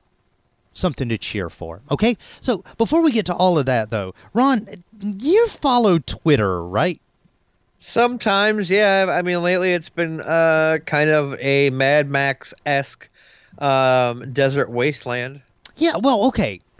[0.76, 4.68] something to cheer for okay so before we get to all of that though ron
[5.00, 7.02] you follow twitter right
[7.88, 9.06] Sometimes, yeah.
[9.10, 13.08] I mean, lately it's been uh, kind of a Mad Max esque
[13.60, 15.42] um, desert wasteland.
[15.76, 16.62] Yeah, well, okay.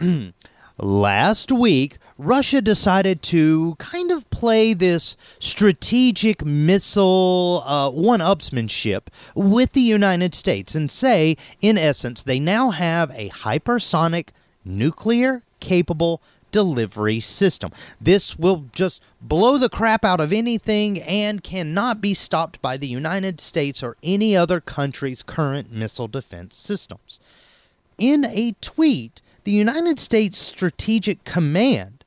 [0.78, 9.72] Last week, Russia decided to kind of play this strategic missile uh, one upsmanship with
[9.72, 14.28] the United States and say, in essence, they now have a hypersonic
[14.66, 16.20] nuclear capable
[16.52, 17.70] delivery system.
[17.98, 22.86] This will just blow the crap out of anything and cannot be stopped by the
[22.86, 27.18] United States or any other country's current missile defense systems.
[27.96, 32.04] In a tweet, the United States Strategic Command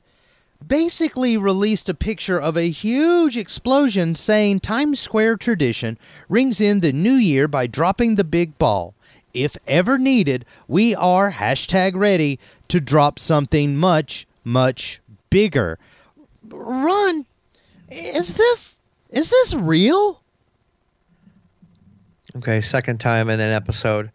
[0.67, 5.97] basically released a picture of a huge explosion saying Times Square tradition
[6.27, 8.93] rings in the new year by dropping the big ball.
[9.33, 14.99] If ever needed, we are hashtag ready to drop something much, much
[15.29, 15.79] bigger.
[16.45, 17.25] Ron,
[17.89, 20.21] is this is this real?
[22.35, 24.11] Okay, second time in an episode.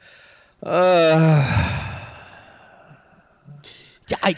[0.62, 1.93] Uh,
[4.22, 4.36] I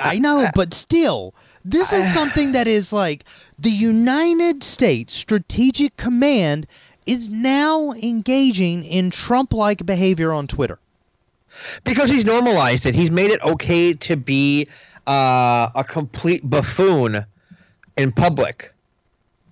[0.00, 1.34] I know, uh, uh, but still,
[1.64, 3.24] this is uh, something that is like
[3.58, 6.66] the United States Strategic Command
[7.06, 10.78] is now engaging in Trump-like behavior on Twitter.
[11.84, 12.94] because he's normalized it.
[12.94, 14.68] He's made it okay to be
[15.06, 17.24] uh, a complete buffoon
[17.96, 18.72] in public.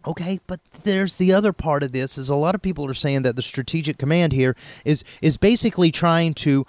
[0.07, 3.23] Okay, but there's the other part of this is a lot of people are saying
[3.23, 6.65] that the strategic command here is is basically trying to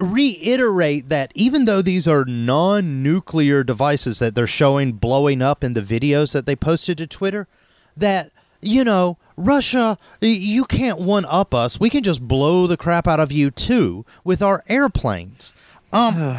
[0.00, 5.80] reiterate that even though these are non-nuclear devices that they're showing blowing up in the
[5.80, 7.46] videos that they posted to Twitter
[7.96, 8.30] that
[8.60, 13.20] you know Russia you can't one up us we can just blow the crap out
[13.20, 15.54] of you too with our airplanes
[15.92, 16.38] um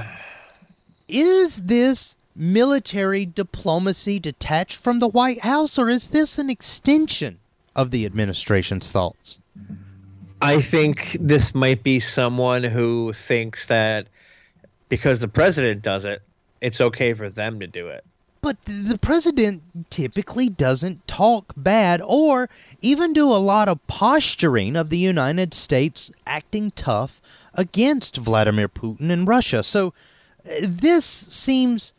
[1.07, 7.39] is this military diplomacy detached from the White House, or is this an extension
[7.75, 9.39] of the administration's thoughts?
[10.45, 14.05] I think this might be someone who thinks that
[14.89, 16.21] because the president does it,
[16.61, 18.05] it's okay for them to do it.
[18.41, 22.47] But the president typically doesn't talk bad or
[22.79, 27.23] even do a lot of posturing of the United States acting tough
[27.55, 29.63] against Vladimir Putin and Russia.
[29.63, 29.95] So
[30.45, 31.95] uh, this seems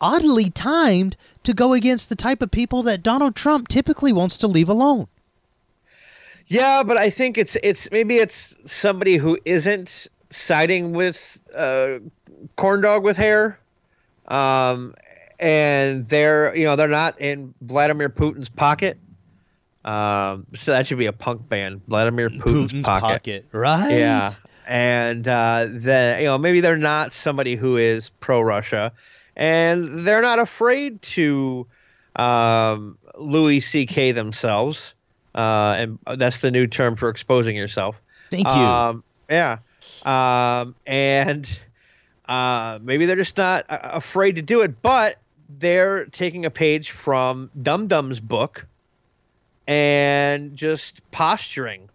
[0.00, 4.46] oddly timed to go against the type of people that Donald Trump typically wants to
[4.46, 5.06] leave alone.
[6.50, 12.00] Yeah, but I think it's it's maybe it's somebody who isn't siding with uh,
[12.56, 13.60] corn dog with hair,
[14.26, 14.94] um,
[15.38, 18.98] and they're you know they're not in Vladimir Putin's pocket.
[19.84, 23.46] Um, so that should be a punk band, Vladimir Putin's, pocket.
[23.52, 23.92] right?
[23.92, 24.34] Yeah,
[24.66, 28.92] and uh, then you know maybe they're not somebody who is pro Russia,
[29.36, 31.68] and they're not afraid to
[32.16, 34.10] um, Louis C.K.
[34.10, 34.94] themselves,
[35.34, 38.00] uh, and that's the new term for exposing yourself.
[38.30, 38.52] Thank you.
[38.52, 39.58] Um, yeah,
[40.04, 41.48] um, and
[42.26, 45.18] uh, maybe they're just not uh, afraid to do it, but
[45.58, 48.66] they're taking a page from Dum Dum's book
[49.66, 51.88] and just posturing.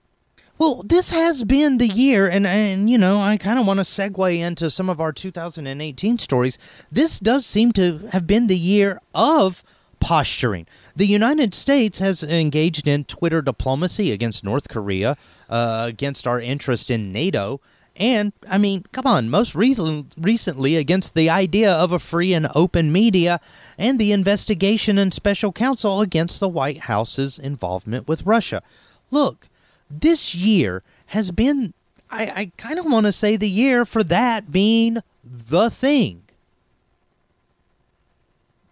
[0.58, 3.84] Well, this has been the year, and and you know, I kind of want to
[3.84, 6.58] segue into some of our 2018 stories.
[6.90, 9.64] This does seem to have been the year of
[10.06, 10.68] posturing.
[10.96, 15.18] The United States has engaged in Twitter diplomacy against North Korea,
[15.50, 17.60] uh, against our interest in NATO,
[17.98, 22.48] and, I mean, come on, most recent, recently against the idea of a free and
[22.54, 23.40] open media
[23.80, 28.62] and the investigation and special counsel against the White House's involvement with Russia.
[29.10, 29.48] Look,
[29.90, 31.74] this year has been,
[32.12, 36.25] I, I kind of want to say, the year for that being the thing.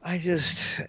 [0.03, 0.81] I just.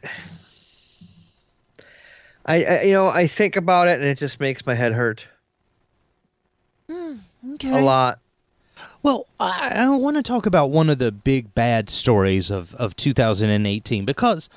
[2.46, 5.26] I, I, you know I think about it and it just makes my head hurt.
[6.90, 7.14] Hmm,
[7.54, 7.78] okay.
[7.78, 8.18] A lot.
[9.02, 12.96] Well, I, I want to talk about one of the big bad stories of, of
[12.96, 14.48] 2018 because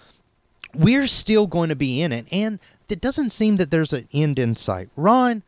[0.74, 4.40] we're still going to be in it, and it doesn't seem that there's an end
[4.40, 4.90] in sight.
[4.96, 5.44] Ron,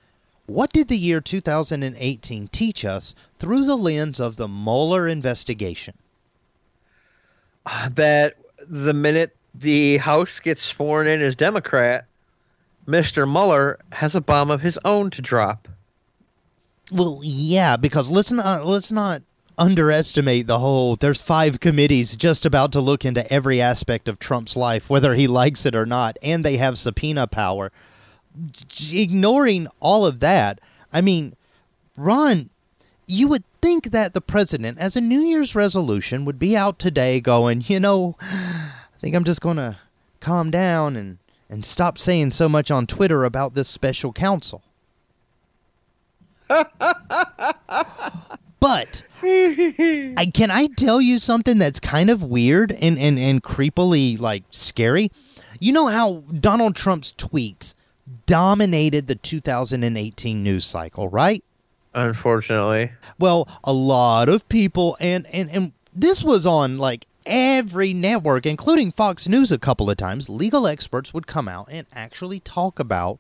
[0.45, 5.95] what did the year 2018 teach us through the lens of the Mueller investigation?
[7.91, 8.36] That
[8.70, 12.05] the minute the House gets sworn in as Democrat,
[12.88, 13.30] Mr.
[13.30, 15.67] Mueller has a bomb of his own to drop.
[16.91, 19.22] Well, yeah, because let's not let's not
[19.57, 20.95] underestimate the whole.
[20.95, 25.28] There's five committees just about to look into every aspect of Trump's life, whether he
[25.28, 27.72] likes it or not, and they have subpoena power.
[28.91, 30.59] Ignoring all of that,
[30.93, 31.36] I mean,
[31.97, 32.49] Ron,
[33.05, 37.20] you would think that the president, as a New Year's resolution, would be out today
[37.20, 39.78] going, you know, I think I'm just going to
[40.20, 41.18] calm down and
[41.49, 44.62] and stop saying so much on Twitter about this special counsel.
[46.47, 46.64] but
[49.24, 54.43] I, can I tell you something that's kind of weird and, and, and creepily like
[54.51, 55.12] scary?
[55.60, 57.76] You know how Donald Trump's tweets
[58.26, 61.43] dominated the 2018 news cycle, right?
[61.94, 62.92] Unfortunately.
[63.18, 68.92] Well, a lot of people and and and this was on like every network including
[68.92, 70.30] Fox News a couple of times.
[70.30, 73.20] Legal experts would come out and actually talk about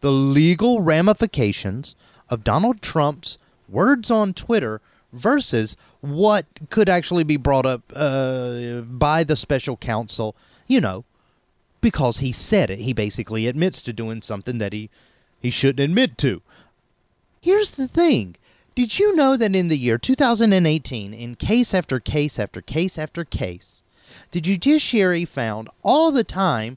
[0.00, 1.96] the legal ramifications
[2.28, 4.80] of Donald Trump's words on Twitter
[5.12, 11.04] versus what could actually be brought up uh, by the special counsel, you know,
[11.80, 12.80] because he said it.
[12.80, 14.90] He basically admits to doing something that he,
[15.40, 16.42] he shouldn't admit to.
[17.42, 18.36] Here's the thing.
[18.74, 23.24] Did you know that in the year 2018, in case after case after case after
[23.24, 23.82] case,
[24.32, 26.76] the judiciary found all the time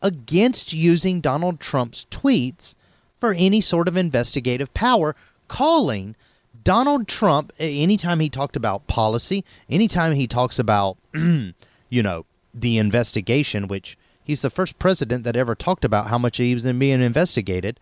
[0.00, 2.74] against using Donald Trump's tweets
[3.20, 5.14] for any sort of investigative power,
[5.46, 6.16] calling
[6.64, 13.68] Donald Trump, anytime he talked about policy, anytime he talks about, you know, the investigation,
[13.68, 17.78] which he's the first president that ever talked about how much he was being investigated.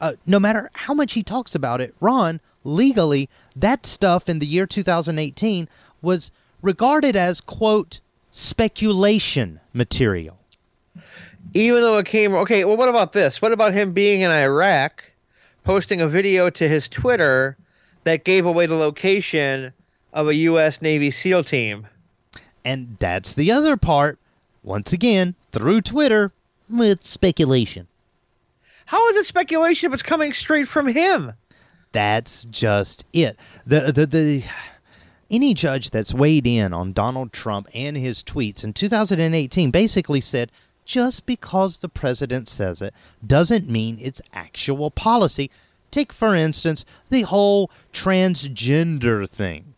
[0.00, 4.46] Uh, no matter how much he talks about it, Ron, legally, that stuff in the
[4.46, 5.68] year 2018
[6.02, 6.30] was
[6.60, 10.38] regarded as, quote, speculation material.
[11.54, 13.40] Even though it came okay, well what about this?
[13.40, 15.04] What about him being in Iraq,
[15.64, 17.56] posting a video to his Twitter
[18.04, 19.72] that gave away the location
[20.12, 21.86] of a US Navy SEAL team?
[22.64, 24.18] And that's the other part.
[24.62, 26.32] Once again, through Twitter,
[26.68, 27.86] with speculation.
[28.86, 31.32] How is it speculation if it's coming straight from him?
[31.92, 33.38] That's just it.
[33.66, 34.44] The the the
[35.30, 40.52] any judge that's weighed in on Donald Trump and his tweets in 2018 basically said
[40.84, 42.94] just because the president says it
[43.26, 45.50] doesn't mean it's actual policy.
[45.90, 49.74] Take, for instance, the whole transgender thing.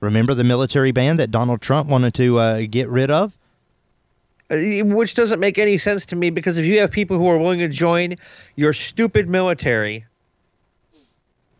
[0.00, 3.38] Remember the military ban that Donald Trump wanted to uh, get rid of?
[4.50, 7.38] Uh, Which doesn't make any sense to me because if you have people who are
[7.38, 8.16] willing to join
[8.56, 10.04] your stupid military,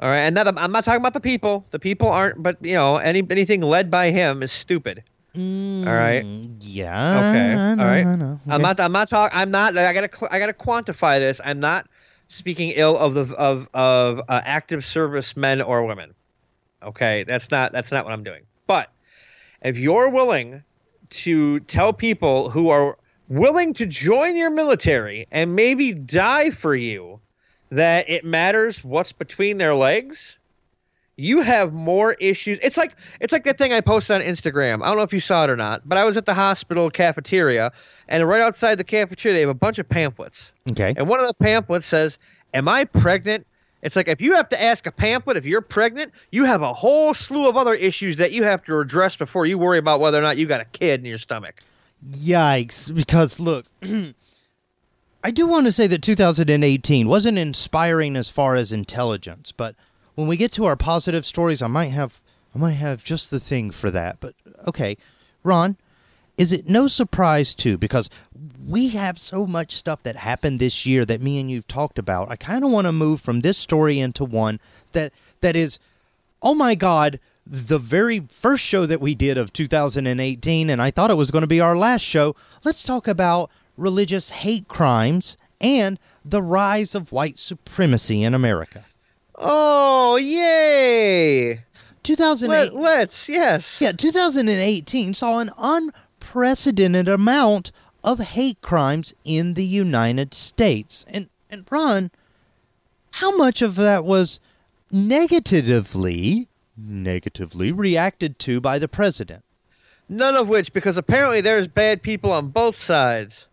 [0.00, 1.64] all right, and not, I'm not talking about the people.
[1.70, 5.02] The people aren't, but you know, any anything led by him is stupid.
[5.34, 6.24] all right.
[6.24, 7.18] Mm, Yeah.
[7.18, 7.82] Okay.
[7.82, 8.18] All right.
[8.18, 8.40] Know.
[8.50, 8.80] I'm not.
[8.80, 9.38] I'm not talking.
[9.38, 9.76] I'm not.
[9.78, 10.10] I gotta.
[10.30, 11.40] I gotta quantify this.
[11.44, 11.86] I'm not
[12.28, 16.12] speaking ill of the of of uh, active service men or women.
[16.82, 17.72] Okay, that's not.
[17.72, 18.42] That's not what I'm doing.
[18.66, 18.90] But
[19.62, 20.62] if you're willing
[21.10, 22.98] to tell people who are
[23.28, 27.20] willing to join your military and maybe die for you
[27.70, 30.36] that it matters what's between their legs
[31.16, 32.58] you have more issues.
[32.62, 34.82] It's like it's like that thing i posted on instagram.
[34.82, 36.90] I don't know if you saw it or not but i was at the hospital
[36.90, 37.72] cafeteria
[38.08, 40.52] and right outside the cafeteria they have a bunch of pamphlets.
[40.72, 40.94] Okay.
[40.96, 42.18] and one of the pamphlets says
[42.52, 43.46] am i pregnant
[43.84, 46.72] it's like if you have to ask a pamphlet if you're pregnant you have a
[46.72, 50.18] whole slew of other issues that you have to address before you worry about whether
[50.18, 51.62] or not you got a kid in your stomach
[52.12, 52.94] Yikes.
[52.94, 53.66] Because, look,
[55.24, 59.74] I do want to say that 2018 wasn't inspiring as far as intelligence, but
[60.14, 62.20] when we get to our positive stories, I might have.
[62.54, 64.18] I might have just the thing for that.
[64.20, 64.36] But
[64.68, 64.96] okay,
[65.42, 65.76] Ron,
[66.36, 68.10] is it no surprise too because
[68.66, 72.30] we have so much stuff that happened this year that me and you've talked about.
[72.30, 74.60] I kind of want to move from this story into one
[74.92, 75.78] that that is
[76.42, 81.10] oh my god, the very first show that we did of 2018 and I thought
[81.10, 82.34] it was going to be our last show.
[82.64, 88.86] Let's talk about religious hate crimes and the rise of white supremacy in America.
[89.36, 91.60] Oh, yay!
[92.02, 93.80] 2008 Let, let's, yes.
[93.80, 95.50] Yeah, 2018 saw an
[96.34, 97.70] unprecedented amount
[98.02, 101.04] of hate crimes in the United States.
[101.08, 102.10] And and Ron,
[103.12, 104.40] how much of that was
[104.90, 109.44] negatively negatively reacted to by the president?
[110.08, 113.46] None of which, because apparently there's bad people on both sides.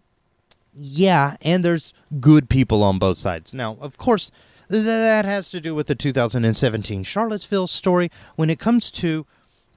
[0.73, 3.53] Yeah, and there's good people on both sides.
[3.53, 4.31] Now, of course,
[4.69, 8.09] th- that has to do with the 2017 Charlottesville story.
[8.35, 9.27] When it comes to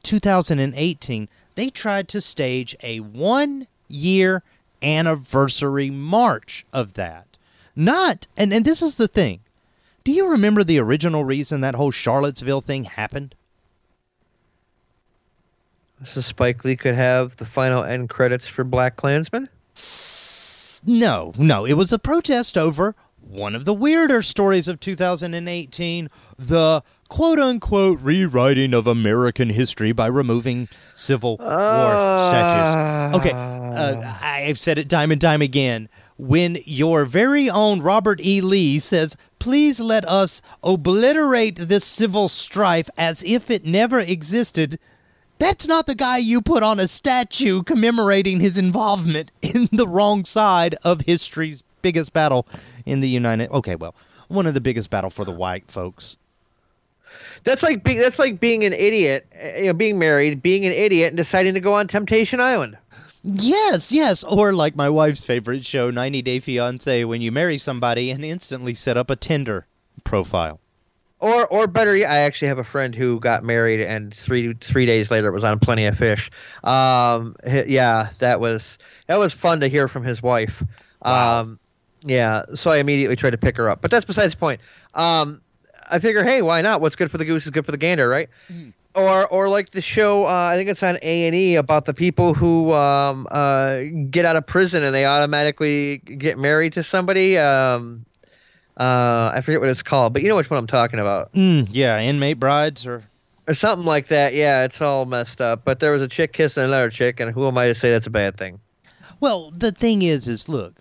[0.03, 4.43] 2018, they tried to stage a one year
[4.83, 7.27] anniversary march of that.
[7.77, 9.41] Not, and, and this is the thing.
[10.05, 13.35] Do you remember the original reason that whole Charlottesville thing happened?
[16.05, 19.49] So Spike Lee could have the final end credits for Black Klansman?
[20.85, 21.65] No, no.
[21.65, 26.83] It was a protest over one of the weirder stories of 2018 the
[27.15, 33.15] quote unquote rewriting of American history by removing Civil War statues.
[33.21, 35.89] Okay, uh, I've said it time and time again.
[36.17, 38.41] When your very own Robert E.
[38.41, 44.81] Lee says, please let us obliterate this civil strife as if it never existed,
[45.39, 50.25] that's not the guy you put on a statue commemorating his involvement in the wrong
[50.25, 52.45] side of history's biggest battle
[52.85, 53.53] in the United.
[53.53, 53.95] Okay, well,
[54.27, 56.17] one of the biggest battle for the white folks.
[57.45, 60.73] That's like being that's like being an idiot, uh, you know, being married, being an
[60.73, 62.77] idiot, and deciding to go on Temptation Island.
[63.23, 64.23] Yes, yes.
[64.25, 68.75] Or like my wife's favorite show, 90 Day Fiance, when you marry somebody and instantly
[68.75, 69.67] set up a Tinder
[70.05, 70.61] profile.
[71.21, 74.85] Or, or better yet, I actually have a friend who got married, and three three
[74.85, 76.31] days later it was on Plenty of Fish.
[76.65, 78.77] Um, yeah, that was
[79.07, 80.63] that was fun to hear from his wife.
[81.01, 81.59] Um,
[82.05, 84.61] yeah, so I immediately tried to pick her up, but that's besides the point.
[84.93, 85.41] Um,
[85.91, 86.81] I figure, hey, why not?
[86.81, 88.29] What's good for the goose is good for the gander, right?
[88.95, 91.95] Or, or like the show, uh, I think it's on A and E about the
[91.95, 93.81] people who um, uh,
[94.11, 97.37] get out of prison and they automatically get married to somebody.
[97.37, 98.05] Um,
[98.77, 101.69] uh, I forget what it's called, but you know which one I'm talking about Mm,
[101.71, 103.03] yeah, inmate brides or.
[103.49, 104.35] or something like that.
[104.35, 105.65] Yeah, it's all messed up.
[105.65, 108.07] But there was a chick kissing another chick, and who am I to say that's
[108.07, 108.61] a bad thing?
[109.21, 110.75] Well, the thing is, is look.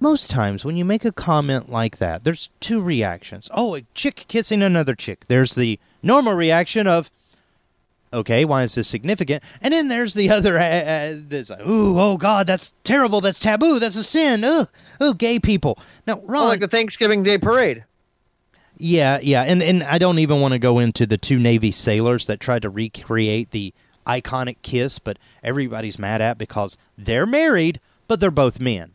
[0.00, 3.48] Most times when you make a comment like that, there's two reactions.
[3.52, 5.26] Oh, a chick kissing another chick.
[5.26, 7.10] There's the normal reaction of,
[8.12, 9.42] okay, why is this significant?
[9.60, 11.14] And then there's the other, uh, uh,
[11.50, 13.20] like, ooh, oh God, that's terrible.
[13.20, 13.78] That's taboo.
[13.80, 14.44] That's a sin.
[14.44, 14.68] Ugh,
[15.00, 15.78] oh, gay people.
[16.06, 17.84] Now, Ron, Oh, like the Thanksgiving Day parade.
[18.76, 22.26] yeah, yeah, and and I don't even want to go into the two Navy sailors
[22.28, 23.74] that tried to recreate the
[24.06, 28.92] iconic kiss, but everybody's mad at because they're married, but they're both men.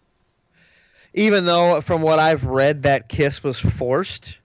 [1.14, 4.38] Even though, from what I've read, that kiss was forced.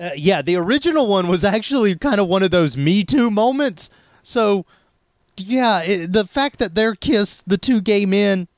[0.00, 3.90] Uh, yeah, the original one was actually kind of one of those Me Too moments.
[4.22, 4.64] So,
[5.36, 8.48] yeah, it, the fact that their kiss, the two gay men,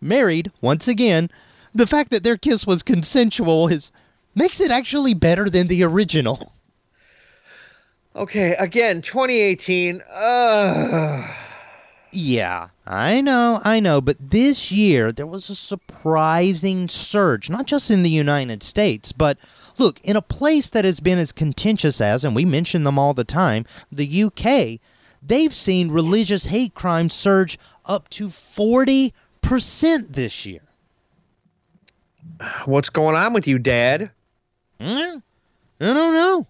[0.00, 1.30] married once again,
[1.74, 3.92] the fact that their kiss was consensual is
[4.34, 6.52] makes it actually better than the original.
[8.14, 10.02] Okay, again, 2018.
[10.02, 11.34] Uh,
[12.14, 17.90] Yeah, I know, I know, but this year there was a surprising surge, not just
[17.90, 19.38] in the United States, but
[19.78, 23.14] look, in a place that has been as contentious as, and we mention them all
[23.14, 24.78] the time, the UK,
[25.22, 29.12] they've seen religious hate crimes surge up to 40%
[30.10, 30.60] this year.
[32.66, 34.10] what's going on with you, Dad?
[34.78, 35.18] Hmm?
[35.80, 36.46] I don't know.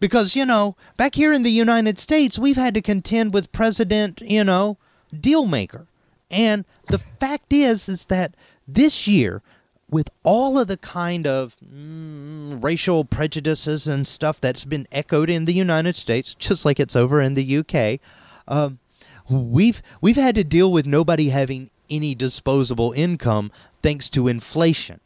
[0.00, 4.20] Because, you know, back here in the United States, we've had to contend with President,
[4.20, 4.76] you know,
[5.14, 5.86] Dealmaker.
[6.30, 8.34] And the fact is, is that
[8.66, 9.42] this year,
[9.90, 15.44] with all of the kind of mm, racial prejudices and stuff that's been echoed in
[15.44, 18.00] the United States, just like it's over in the UK,
[18.48, 18.78] um,
[19.30, 23.52] we've we've had to deal with nobody having any disposable income
[23.82, 25.00] thanks to inflation.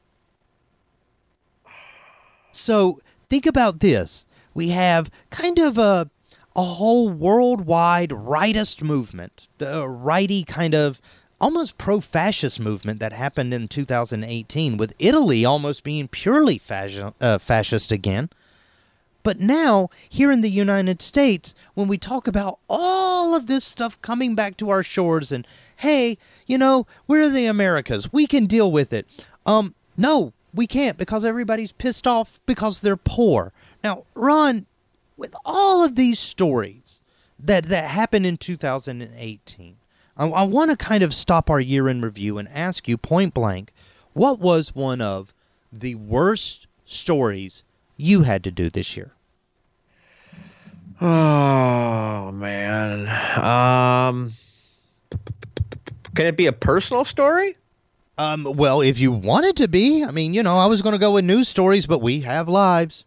[2.52, 4.26] So think about this.
[4.54, 6.10] We have kind of a
[6.58, 11.00] a whole worldwide rightist movement, the righty kind of
[11.40, 17.92] almost pro-fascist movement that happened in 2018 with Italy almost being purely fasci- uh, fascist
[17.92, 18.28] again.
[19.22, 24.02] But now, here in the United States, when we talk about all of this stuff
[24.02, 25.46] coming back to our shores and,
[25.76, 29.06] hey, you know, we're the Americas, we can deal with it.
[29.46, 33.52] Um, no, we can't because everybody's pissed off because they're poor.
[33.84, 34.66] Now, Ron,
[35.18, 37.02] with all of these stories
[37.38, 39.76] that, that happened in 2018,
[40.16, 43.34] I, I want to kind of stop our year in review and ask you point
[43.34, 43.74] blank
[44.14, 45.34] what was one of
[45.70, 47.64] the worst stories
[47.96, 49.12] you had to do this year?
[51.00, 53.08] Oh man.
[53.38, 54.32] Um
[56.14, 57.56] Can it be a personal story?
[58.16, 60.98] Um, well, if you wanted to be, I mean, you know, I was going to
[60.98, 63.04] go with news stories, but we have lives.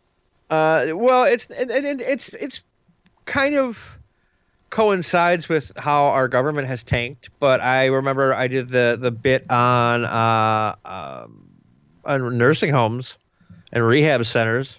[0.51, 2.61] Uh, well, it's it, it, it's it's
[3.25, 3.97] kind of
[4.69, 7.29] coincides with how our government has tanked.
[7.39, 11.47] But I remember I did the the bit on uh, um,
[12.03, 13.17] on nursing homes
[13.71, 14.77] and rehab centers.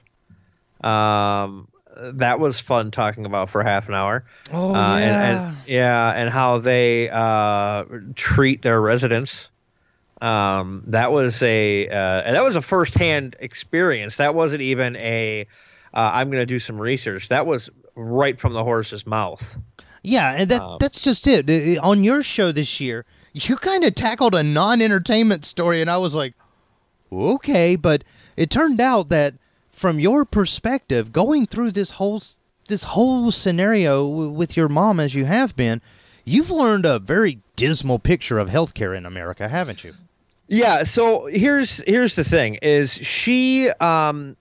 [0.83, 4.25] Um, that was fun talking about for half an hour.
[4.53, 9.49] Oh uh, yeah, and, and, yeah, and how they uh, treat their residents.
[10.23, 14.17] Um, that was a uh, that was a firsthand experience.
[14.17, 15.47] That wasn't even a
[15.93, 17.29] uh, I'm going to do some research.
[17.29, 19.57] That was right from the horse's mouth.
[20.03, 21.51] yeah, and that Um, that's just it.
[21.51, 25.99] Uh, On your show this year, you kind of tackled a non-entertainment story, and I
[25.99, 26.35] was like,
[27.11, 28.05] okay, but
[28.37, 29.35] it turned out that
[29.71, 32.23] from your perspective, going through this whole
[32.69, 35.83] this whole scenario w- with your mom as you have been,
[36.25, 39.95] you've learned a very dismal picture of healthcare in America, haven't you?
[40.53, 40.83] Yeah.
[40.85, 44.37] So here's here's the thing: is she um,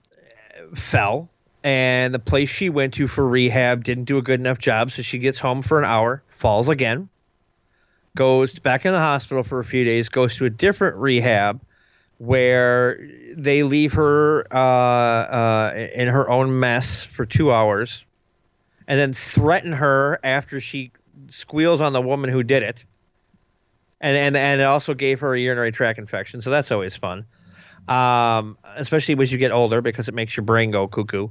[0.76, 1.30] fell,
[1.64, 5.04] and the place she went to for rehab didn't do a good enough job, so
[5.04, 7.08] she gets home for an hour, falls again,
[8.18, 11.62] goes back in the hospital for a few days, goes to a different rehab
[12.18, 13.00] where
[13.34, 18.04] they leave her uh, uh, in her own mess for two hours,
[18.86, 20.92] and then threaten her after she
[21.30, 22.84] squeals on the woman who did it
[24.02, 27.26] and and and it also gave her a urinary tract infection, so that's always fun.
[27.88, 31.30] Um, especially as you get older because it makes your brain go cuckoo.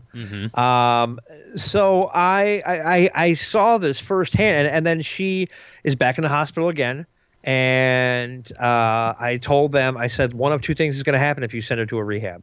[0.59, 1.21] Um,
[1.57, 5.49] so I, I I saw this firsthand, and, and then she
[5.85, 7.07] is back in the hospital again.
[7.43, 11.43] And uh, I told them, I said, one of two things is going to happen
[11.43, 12.43] if you send her to a rehab.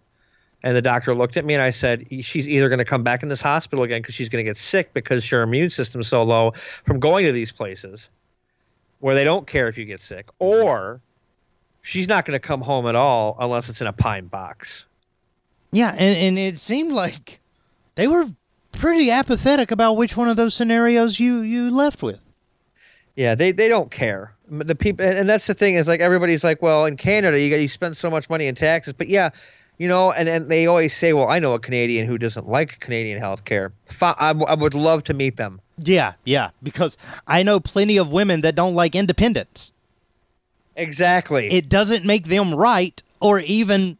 [0.63, 3.21] And the doctor looked at me and I said, she's either going to come back
[3.21, 6.23] in this hospital again because she's going to get sick because her immune system's so
[6.23, 6.53] low
[6.85, 8.09] from going to these places
[8.99, 10.45] where they don't care if you get sick, mm-hmm.
[10.45, 11.01] or
[11.81, 14.85] she's not going to come home at all unless it's in a pine box.
[15.71, 17.39] Yeah, and, and it seemed like
[17.95, 18.25] they were
[18.71, 22.31] pretty apathetic about which one of those scenarios you, you left with.
[23.15, 24.33] Yeah, they, they don't care.
[24.49, 27.59] The people, and that's the thing is like everybody's like, well, in Canada you got
[27.59, 29.31] you spend so much money in taxes, but yeah,
[29.77, 32.79] you know, and, and they always say, well, I know a Canadian who doesn't like
[32.79, 33.73] Canadian health care.
[34.01, 35.59] I, I would love to meet them.
[35.77, 36.97] Yeah, yeah, because
[37.27, 39.71] I know plenty of women that don't like independence.
[40.75, 41.47] Exactly.
[41.47, 43.97] It doesn't make them right or even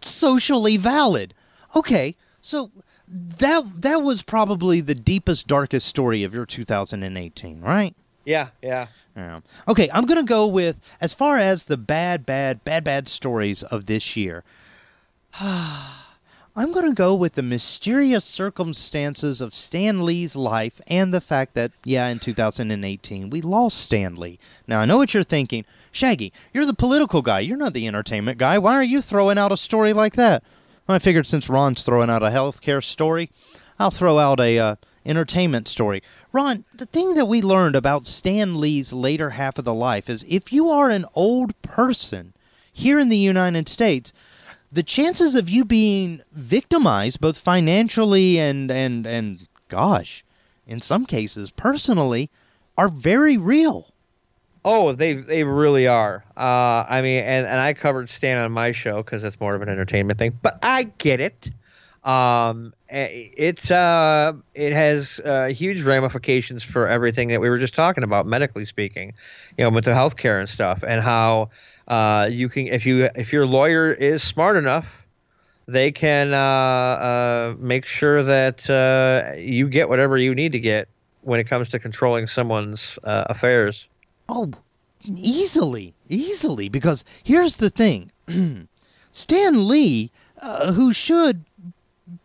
[0.00, 1.34] socially valid.
[1.74, 2.70] Okay, so
[3.08, 7.94] that that was probably the deepest, darkest story of your 2018, right?
[8.24, 8.86] yeah, yeah.
[9.16, 9.40] Yeah.
[9.66, 13.86] Okay, I'm gonna go with as far as the bad, bad, bad, bad stories of
[13.86, 14.44] this year.
[16.56, 21.70] I'm gonna go with the mysterious circumstances of Stan Lee's life and the fact that,
[21.84, 24.40] yeah, in 2018 we lost Stan Lee.
[24.66, 26.32] Now I know what you're thinking, Shaggy.
[26.52, 27.40] You're the political guy.
[27.40, 28.58] You're not the entertainment guy.
[28.58, 30.42] Why are you throwing out a story like that?
[30.88, 33.30] I figured since Ron's throwing out a healthcare story,
[33.78, 34.76] I'll throw out a uh,
[35.06, 36.02] entertainment story.
[36.32, 40.24] Ron, the thing that we learned about Stan Lee's later half of the life is
[40.28, 42.32] if you are an old person
[42.72, 44.12] here in the United States,
[44.72, 50.24] the chances of you being victimized both financially and and and gosh,
[50.66, 52.30] in some cases personally,
[52.76, 53.92] are very real.
[54.64, 56.24] Oh, they they really are.
[56.36, 59.62] Uh, I mean, and, and I covered Stan on my show because it's more of
[59.62, 60.38] an entertainment thing.
[60.42, 61.50] But I get it.
[62.04, 67.74] Um, eh, it's uh, it has uh, huge ramifications for everything that we were just
[67.74, 69.14] talking about, medically speaking.
[69.56, 71.50] You know, with the healthcare and stuff, and how
[71.90, 75.06] uh, you can if you if your lawyer is smart enough,
[75.66, 80.88] they can uh, uh, make sure that uh, you get whatever you need to get
[81.22, 83.86] when it comes to controlling someone's uh, affairs.
[84.28, 84.52] Oh,
[85.04, 86.68] easily, easily.
[86.68, 88.12] Because here's the thing
[89.12, 91.44] Stan Lee, uh, who should,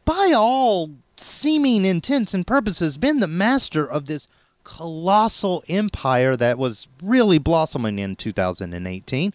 [0.06, 4.28] by all seeming intents and purposes, been the master of this
[4.64, 9.34] colossal empire that was really blossoming in 2018,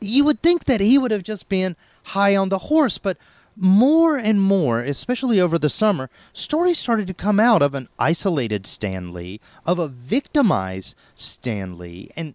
[0.00, 3.16] you would think that he would have just been high on the horse, but
[3.56, 8.66] more and more, especially over the summer, stories started to come out of an isolated
[8.66, 12.10] Stan Lee, of a victimized Stan Lee.
[12.16, 12.34] And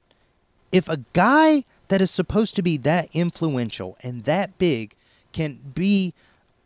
[0.71, 4.95] if a guy that is supposed to be that influential and that big
[5.31, 6.13] can be,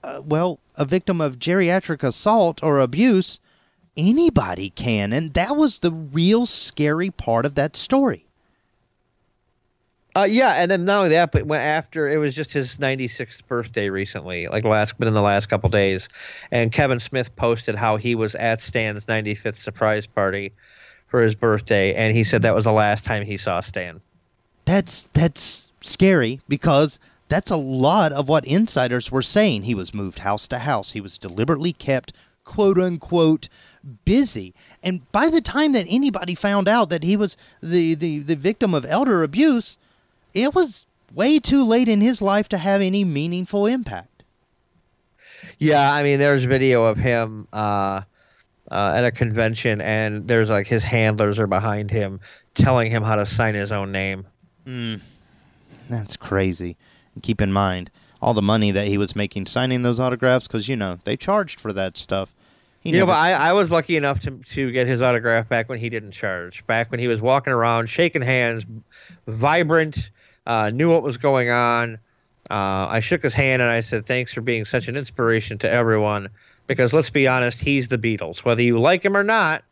[0.03, 3.41] uh, well, a victim of geriatric assault or abuse,
[3.97, 5.11] anybody can.
[5.11, 8.24] And that was the real scary part of that story.
[10.17, 13.45] Uh, yeah, and then not only that, but when after it was just his 96th
[13.47, 16.07] birthday recently, like last within the last couple days,
[16.51, 20.53] and Kevin Smith posted how he was at Stan's 95th surprise party
[21.07, 23.99] for his birthday, and he said that was the last time he saw Stan.
[24.63, 29.63] That's that's scary because that's a lot of what insiders were saying.
[29.63, 30.93] He was moved house to house.
[30.93, 32.13] He was deliberately kept
[32.45, 33.49] quote unquote
[34.05, 34.53] busy.
[34.81, 38.73] And by the time that anybody found out that he was the, the, the victim
[38.73, 39.77] of elder abuse,
[40.35, 44.23] it was way too late in his life to have any meaningful impact.
[45.57, 48.01] Yeah, I mean, there's video of him uh,
[48.69, 52.19] uh, at a convention, and there's like his handlers are behind him
[52.53, 54.27] telling him how to sign his own name.
[54.65, 54.99] Mm,
[55.89, 56.75] that's crazy.
[57.13, 57.89] And keep in mind
[58.21, 61.59] all the money that he was making signing those autographs, because you know they charged
[61.59, 62.35] for that stuff.
[62.81, 63.07] He you never...
[63.07, 65.89] know, but I, I was lucky enough to to get his autograph back when he
[65.89, 66.65] didn't charge.
[66.67, 68.65] Back when he was walking around, shaking hands,
[69.27, 70.09] vibrant,
[70.45, 71.95] uh, knew what was going on.
[72.49, 75.69] Uh, I shook his hand and I said, "Thanks for being such an inspiration to
[75.69, 76.29] everyone."
[76.67, 78.43] Because let's be honest, he's the Beatles.
[78.43, 79.63] Whether you like him or not,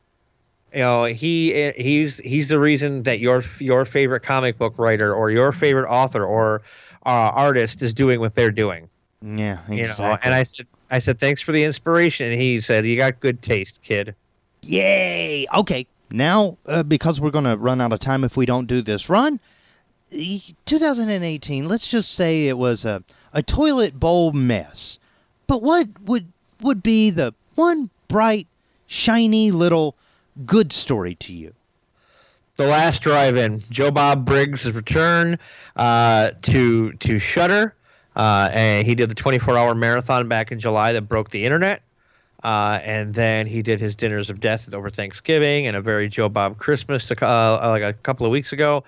[0.74, 5.32] you know he he's he's the reason that your your favorite comic book writer or
[5.32, 6.62] your favorite author or
[7.06, 8.90] uh, artist is doing what they're doing.
[9.22, 9.78] Yeah, exactly.
[9.78, 12.32] You know, and I said, I said, thanks for the inspiration.
[12.32, 14.16] And he said, you got good taste, kid.
[14.62, 15.46] Yay!
[15.56, 18.82] Okay, now uh, because we're going to run out of time if we don't do
[18.82, 19.40] this run,
[20.66, 23.03] 2018, let's just say it was a,
[23.34, 24.99] a toilet bowl mess.
[25.47, 28.47] But what would would be the one bright,
[28.88, 29.95] shiny little
[30.45, 31.53] good story to you?
[32.55, 35.39] The last drive-in, Joe Bob Briggs' return
[35.76, 37.76] uh, to to Shudder,
[38.16, 41.82] uh, and he did the 24-hour marathon back in July that broke the internet.
[42.43, 46.28] Uh, and then he did his dinners of death over Thanksgiving and a very Joe
[46.28, 48.84] Bob Christmas uh, like a couple of weeks ago.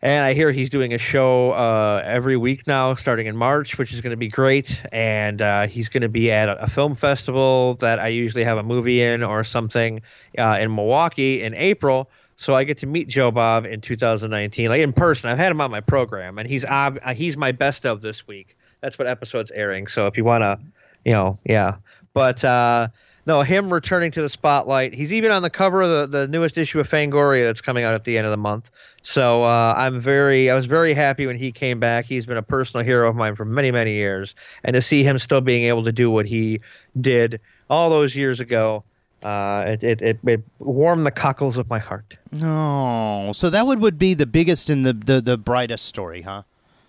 [0.00, 3.92] And I hear he's doing a show uh, every week now, starting in March, which
[3.92, 4.80] is going to be great.
[4.92, 8.58] And uh, he's going to be at a, a, film festival that I usually have
[8.58, 10.00] a movie in or something
[10.36, 12.08] uh, in Milwaukee in April.
[12.36, 15.28] So I get to meet Joe Bob in 2019, like in person.
[15.28, 18.28] I've had him on my program, and he's ob- uh, he's my best of this
[18.28, 18.56] week.
[18.80, 19.88] That's what episode's airing.
[19.88, 20.60] So if you want to,
[21.04, 21.76] you know, yeah.
[22.12, 22.88] But uh,
[23.28, 24.94] no, him returning to the spotlight.
[24.94, 27.92] He's even on the cover of the, the newest issue of Fangoria that's coming out
[27.92, 28.70] at the end of the month.
[29.02, 32.06] So uh, I'm very, I was very happy when he came back.
[32.06, 35.18] He's been a personal hero of mine for many, many years, and to see him
[35.18, 36.60] still being able to do what he
[36.98, 38.82] did all those years ago,
[39.22, 42.16] uh, it, it, it, it, warmed the cockles of my heart.
[42.32, 46.44] No, so that would, would be the biggest and the, the, the brightest story, huh?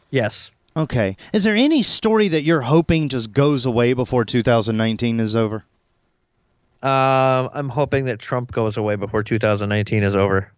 [0.09, 0.51] Yes.
[0.77, 1.17] Okay.
[1.33, 5.65] Is there any story that you're hoping just goes away before 2019 is over?
[6.81, 10.51] Um, I'm hoping that Trump goes away before 2019 is over.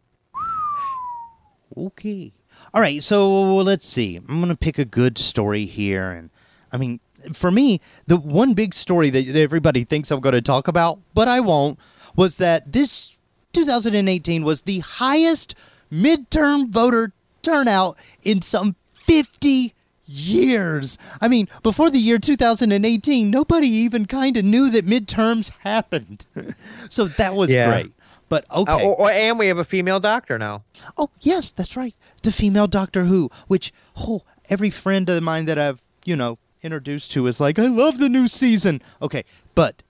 [1.76, 2.32] Okay.
[2.74, 3.02] All right.
[3.02, 4.18] So let's see.
[4.18, 6.12] I'm going to pick a good story here.
[6.12, 6.30] And
[6.72, 7.00] I mean,
[7.34, 11.28] for me, the one big story that everybody thinks I'm going to talk about, but
[11.28, 11.80] I won't,
[12.16, 13.18] was that this
[13.54, 15.56] 2018 was the highest
[15.92, 19.74] midterm voter turnout in some 50
[20.12, 20.98] years.
[21.22, 26.26] I mean, before the year 2018, nobody even kind of knew that midterms happened.
[26.90, 27.70] so that was yeah.
[27.70, 27.94] great.
[28.30, 28.72] But uh, okay.
[28.72, 30.64] Uh, or, or, and we have a female doctor now.
[30.98, 31.96] Oh, yes, that's right.
[32.24, 37.12] The female Doctor Who, which, oh, every friend of mine that I've, you know, introduced
[37.12, 38.82] to is like, I love the new season.
[39.02, 39.84] Okay, but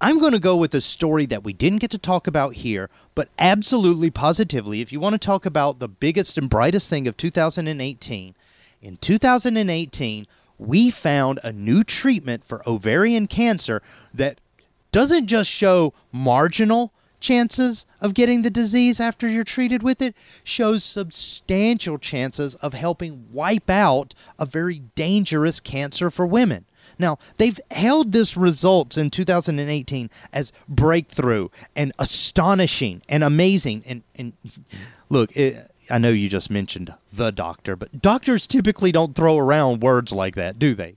[0.00, 2.88] I'm going to go with a story that we didn't get to talk about here,
[3.14, 7.18] but absolutely positively, if you want to talk about the biggest and brightest thing of
[7.18, 8.34] 2018,
[8.82, 10.26] in 2018,
[10.58, 14.40] we found a new treatment for ovarian cancer that
[14.92, 20.82] doesn't just show marginal chances of getting the disease after you're treated with it, shows
[20.82, 26.64] substantial chances of helping wipe out a very dangerous cancer for women.
[26.98, 33.84] Now, they've held this results in 2018 as breakthrough and astonishing and amazing.
[33.86, 34.32] And, and
[35.08, 39.82] look, it, I know you just mentioned the doctor, but doctors typically don't throw around
[39.82, 40.96] words like that, do they?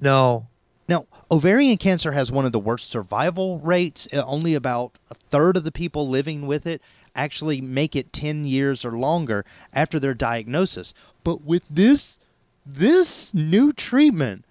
[0.00, 0.48] No.
[0.88, 4.08] Now, ovarian cancer has one of the worst survival rates.
[4.12, 6.82] Uh, only about a third of the people living with it
[7.14, 10.92] actually make it 10 years or longer after their diagnosis.
[11.24, 12.18] But with this
[12.64, 14.44] this new treatment,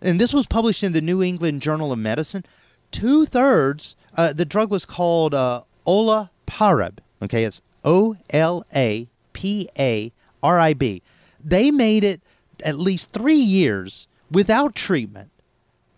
[0.00, 2.44] and this was published in the New England Journal of Medicine.
[2.90, 6.98] Two thirds, uh, the drug was called uh, olaparib.
[7.20, 10.12] Okay, it's O L A P A
[10.42, 11.02] R I B.
[11.42, 12.20] They made it
[12.64, 15.30] at least three years without treatment,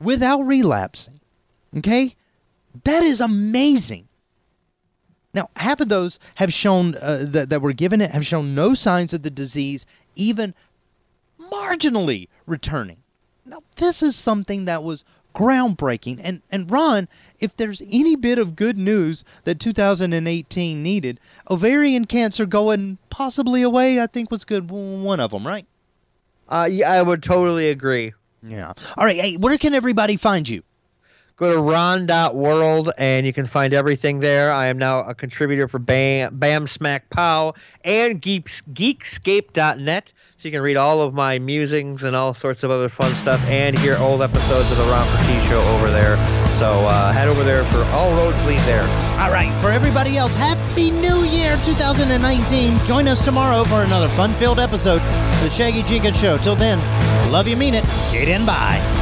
[0.01, 1.21] without relapsing.
[1.77, 2.15] Okay,
[2.85, 4.09] that is amazing.
[5.33, 8.75] Now, half of those have shown uh, that, that were given it have shown no
[8.75, 10.55] signs of the disease, even
[11.39, 12.99] marginally returning.
[13.45, 15.05] Now, this is something that was
[15.35, 16.21] groundbreaking.
[16.23, 17.09] And, and Ron,
[17.39, 21.21] if there's any bit of good news that 2018 needed,
[21.51, 24.71] ovarian cancer going possibly away, I think was good.
[24.71, 25.67] One of them, right?
[26.49, 28.13] Uh, yeah, I would totally agree.
[28.43, 28.73] Yeah.
[28.97, 29.17] All right.
[29.17, 30.63] Hey, where can everybody find you?
[31.37, 34.53] Go to ron.world and you can find everything there.
[34.53, 40.13] I am now a contributor for Bam, Bam Smack Pow and Geeks, Geekscape.net.
[40.41, 43.45] So you can read all of my musings and all sorts of other fun stuff
[43.47, 46.17] and hear old episodes of the Ron T Show over there.
[46.59, 48.85] So uh, head over there for all roads lead there.
[49.21, 49.53] All right.
[49.61, 52.79] For everybody else, Happy New Year 2019.
[52.87, 56.39] Join us tomorrow for another fun filled episode of The Shaggy Jenkins Show.
[56.39, 56.79] Till then,
[57.31, 57.85] love you, mean it.
[58.11, 59.00] Get in, bye.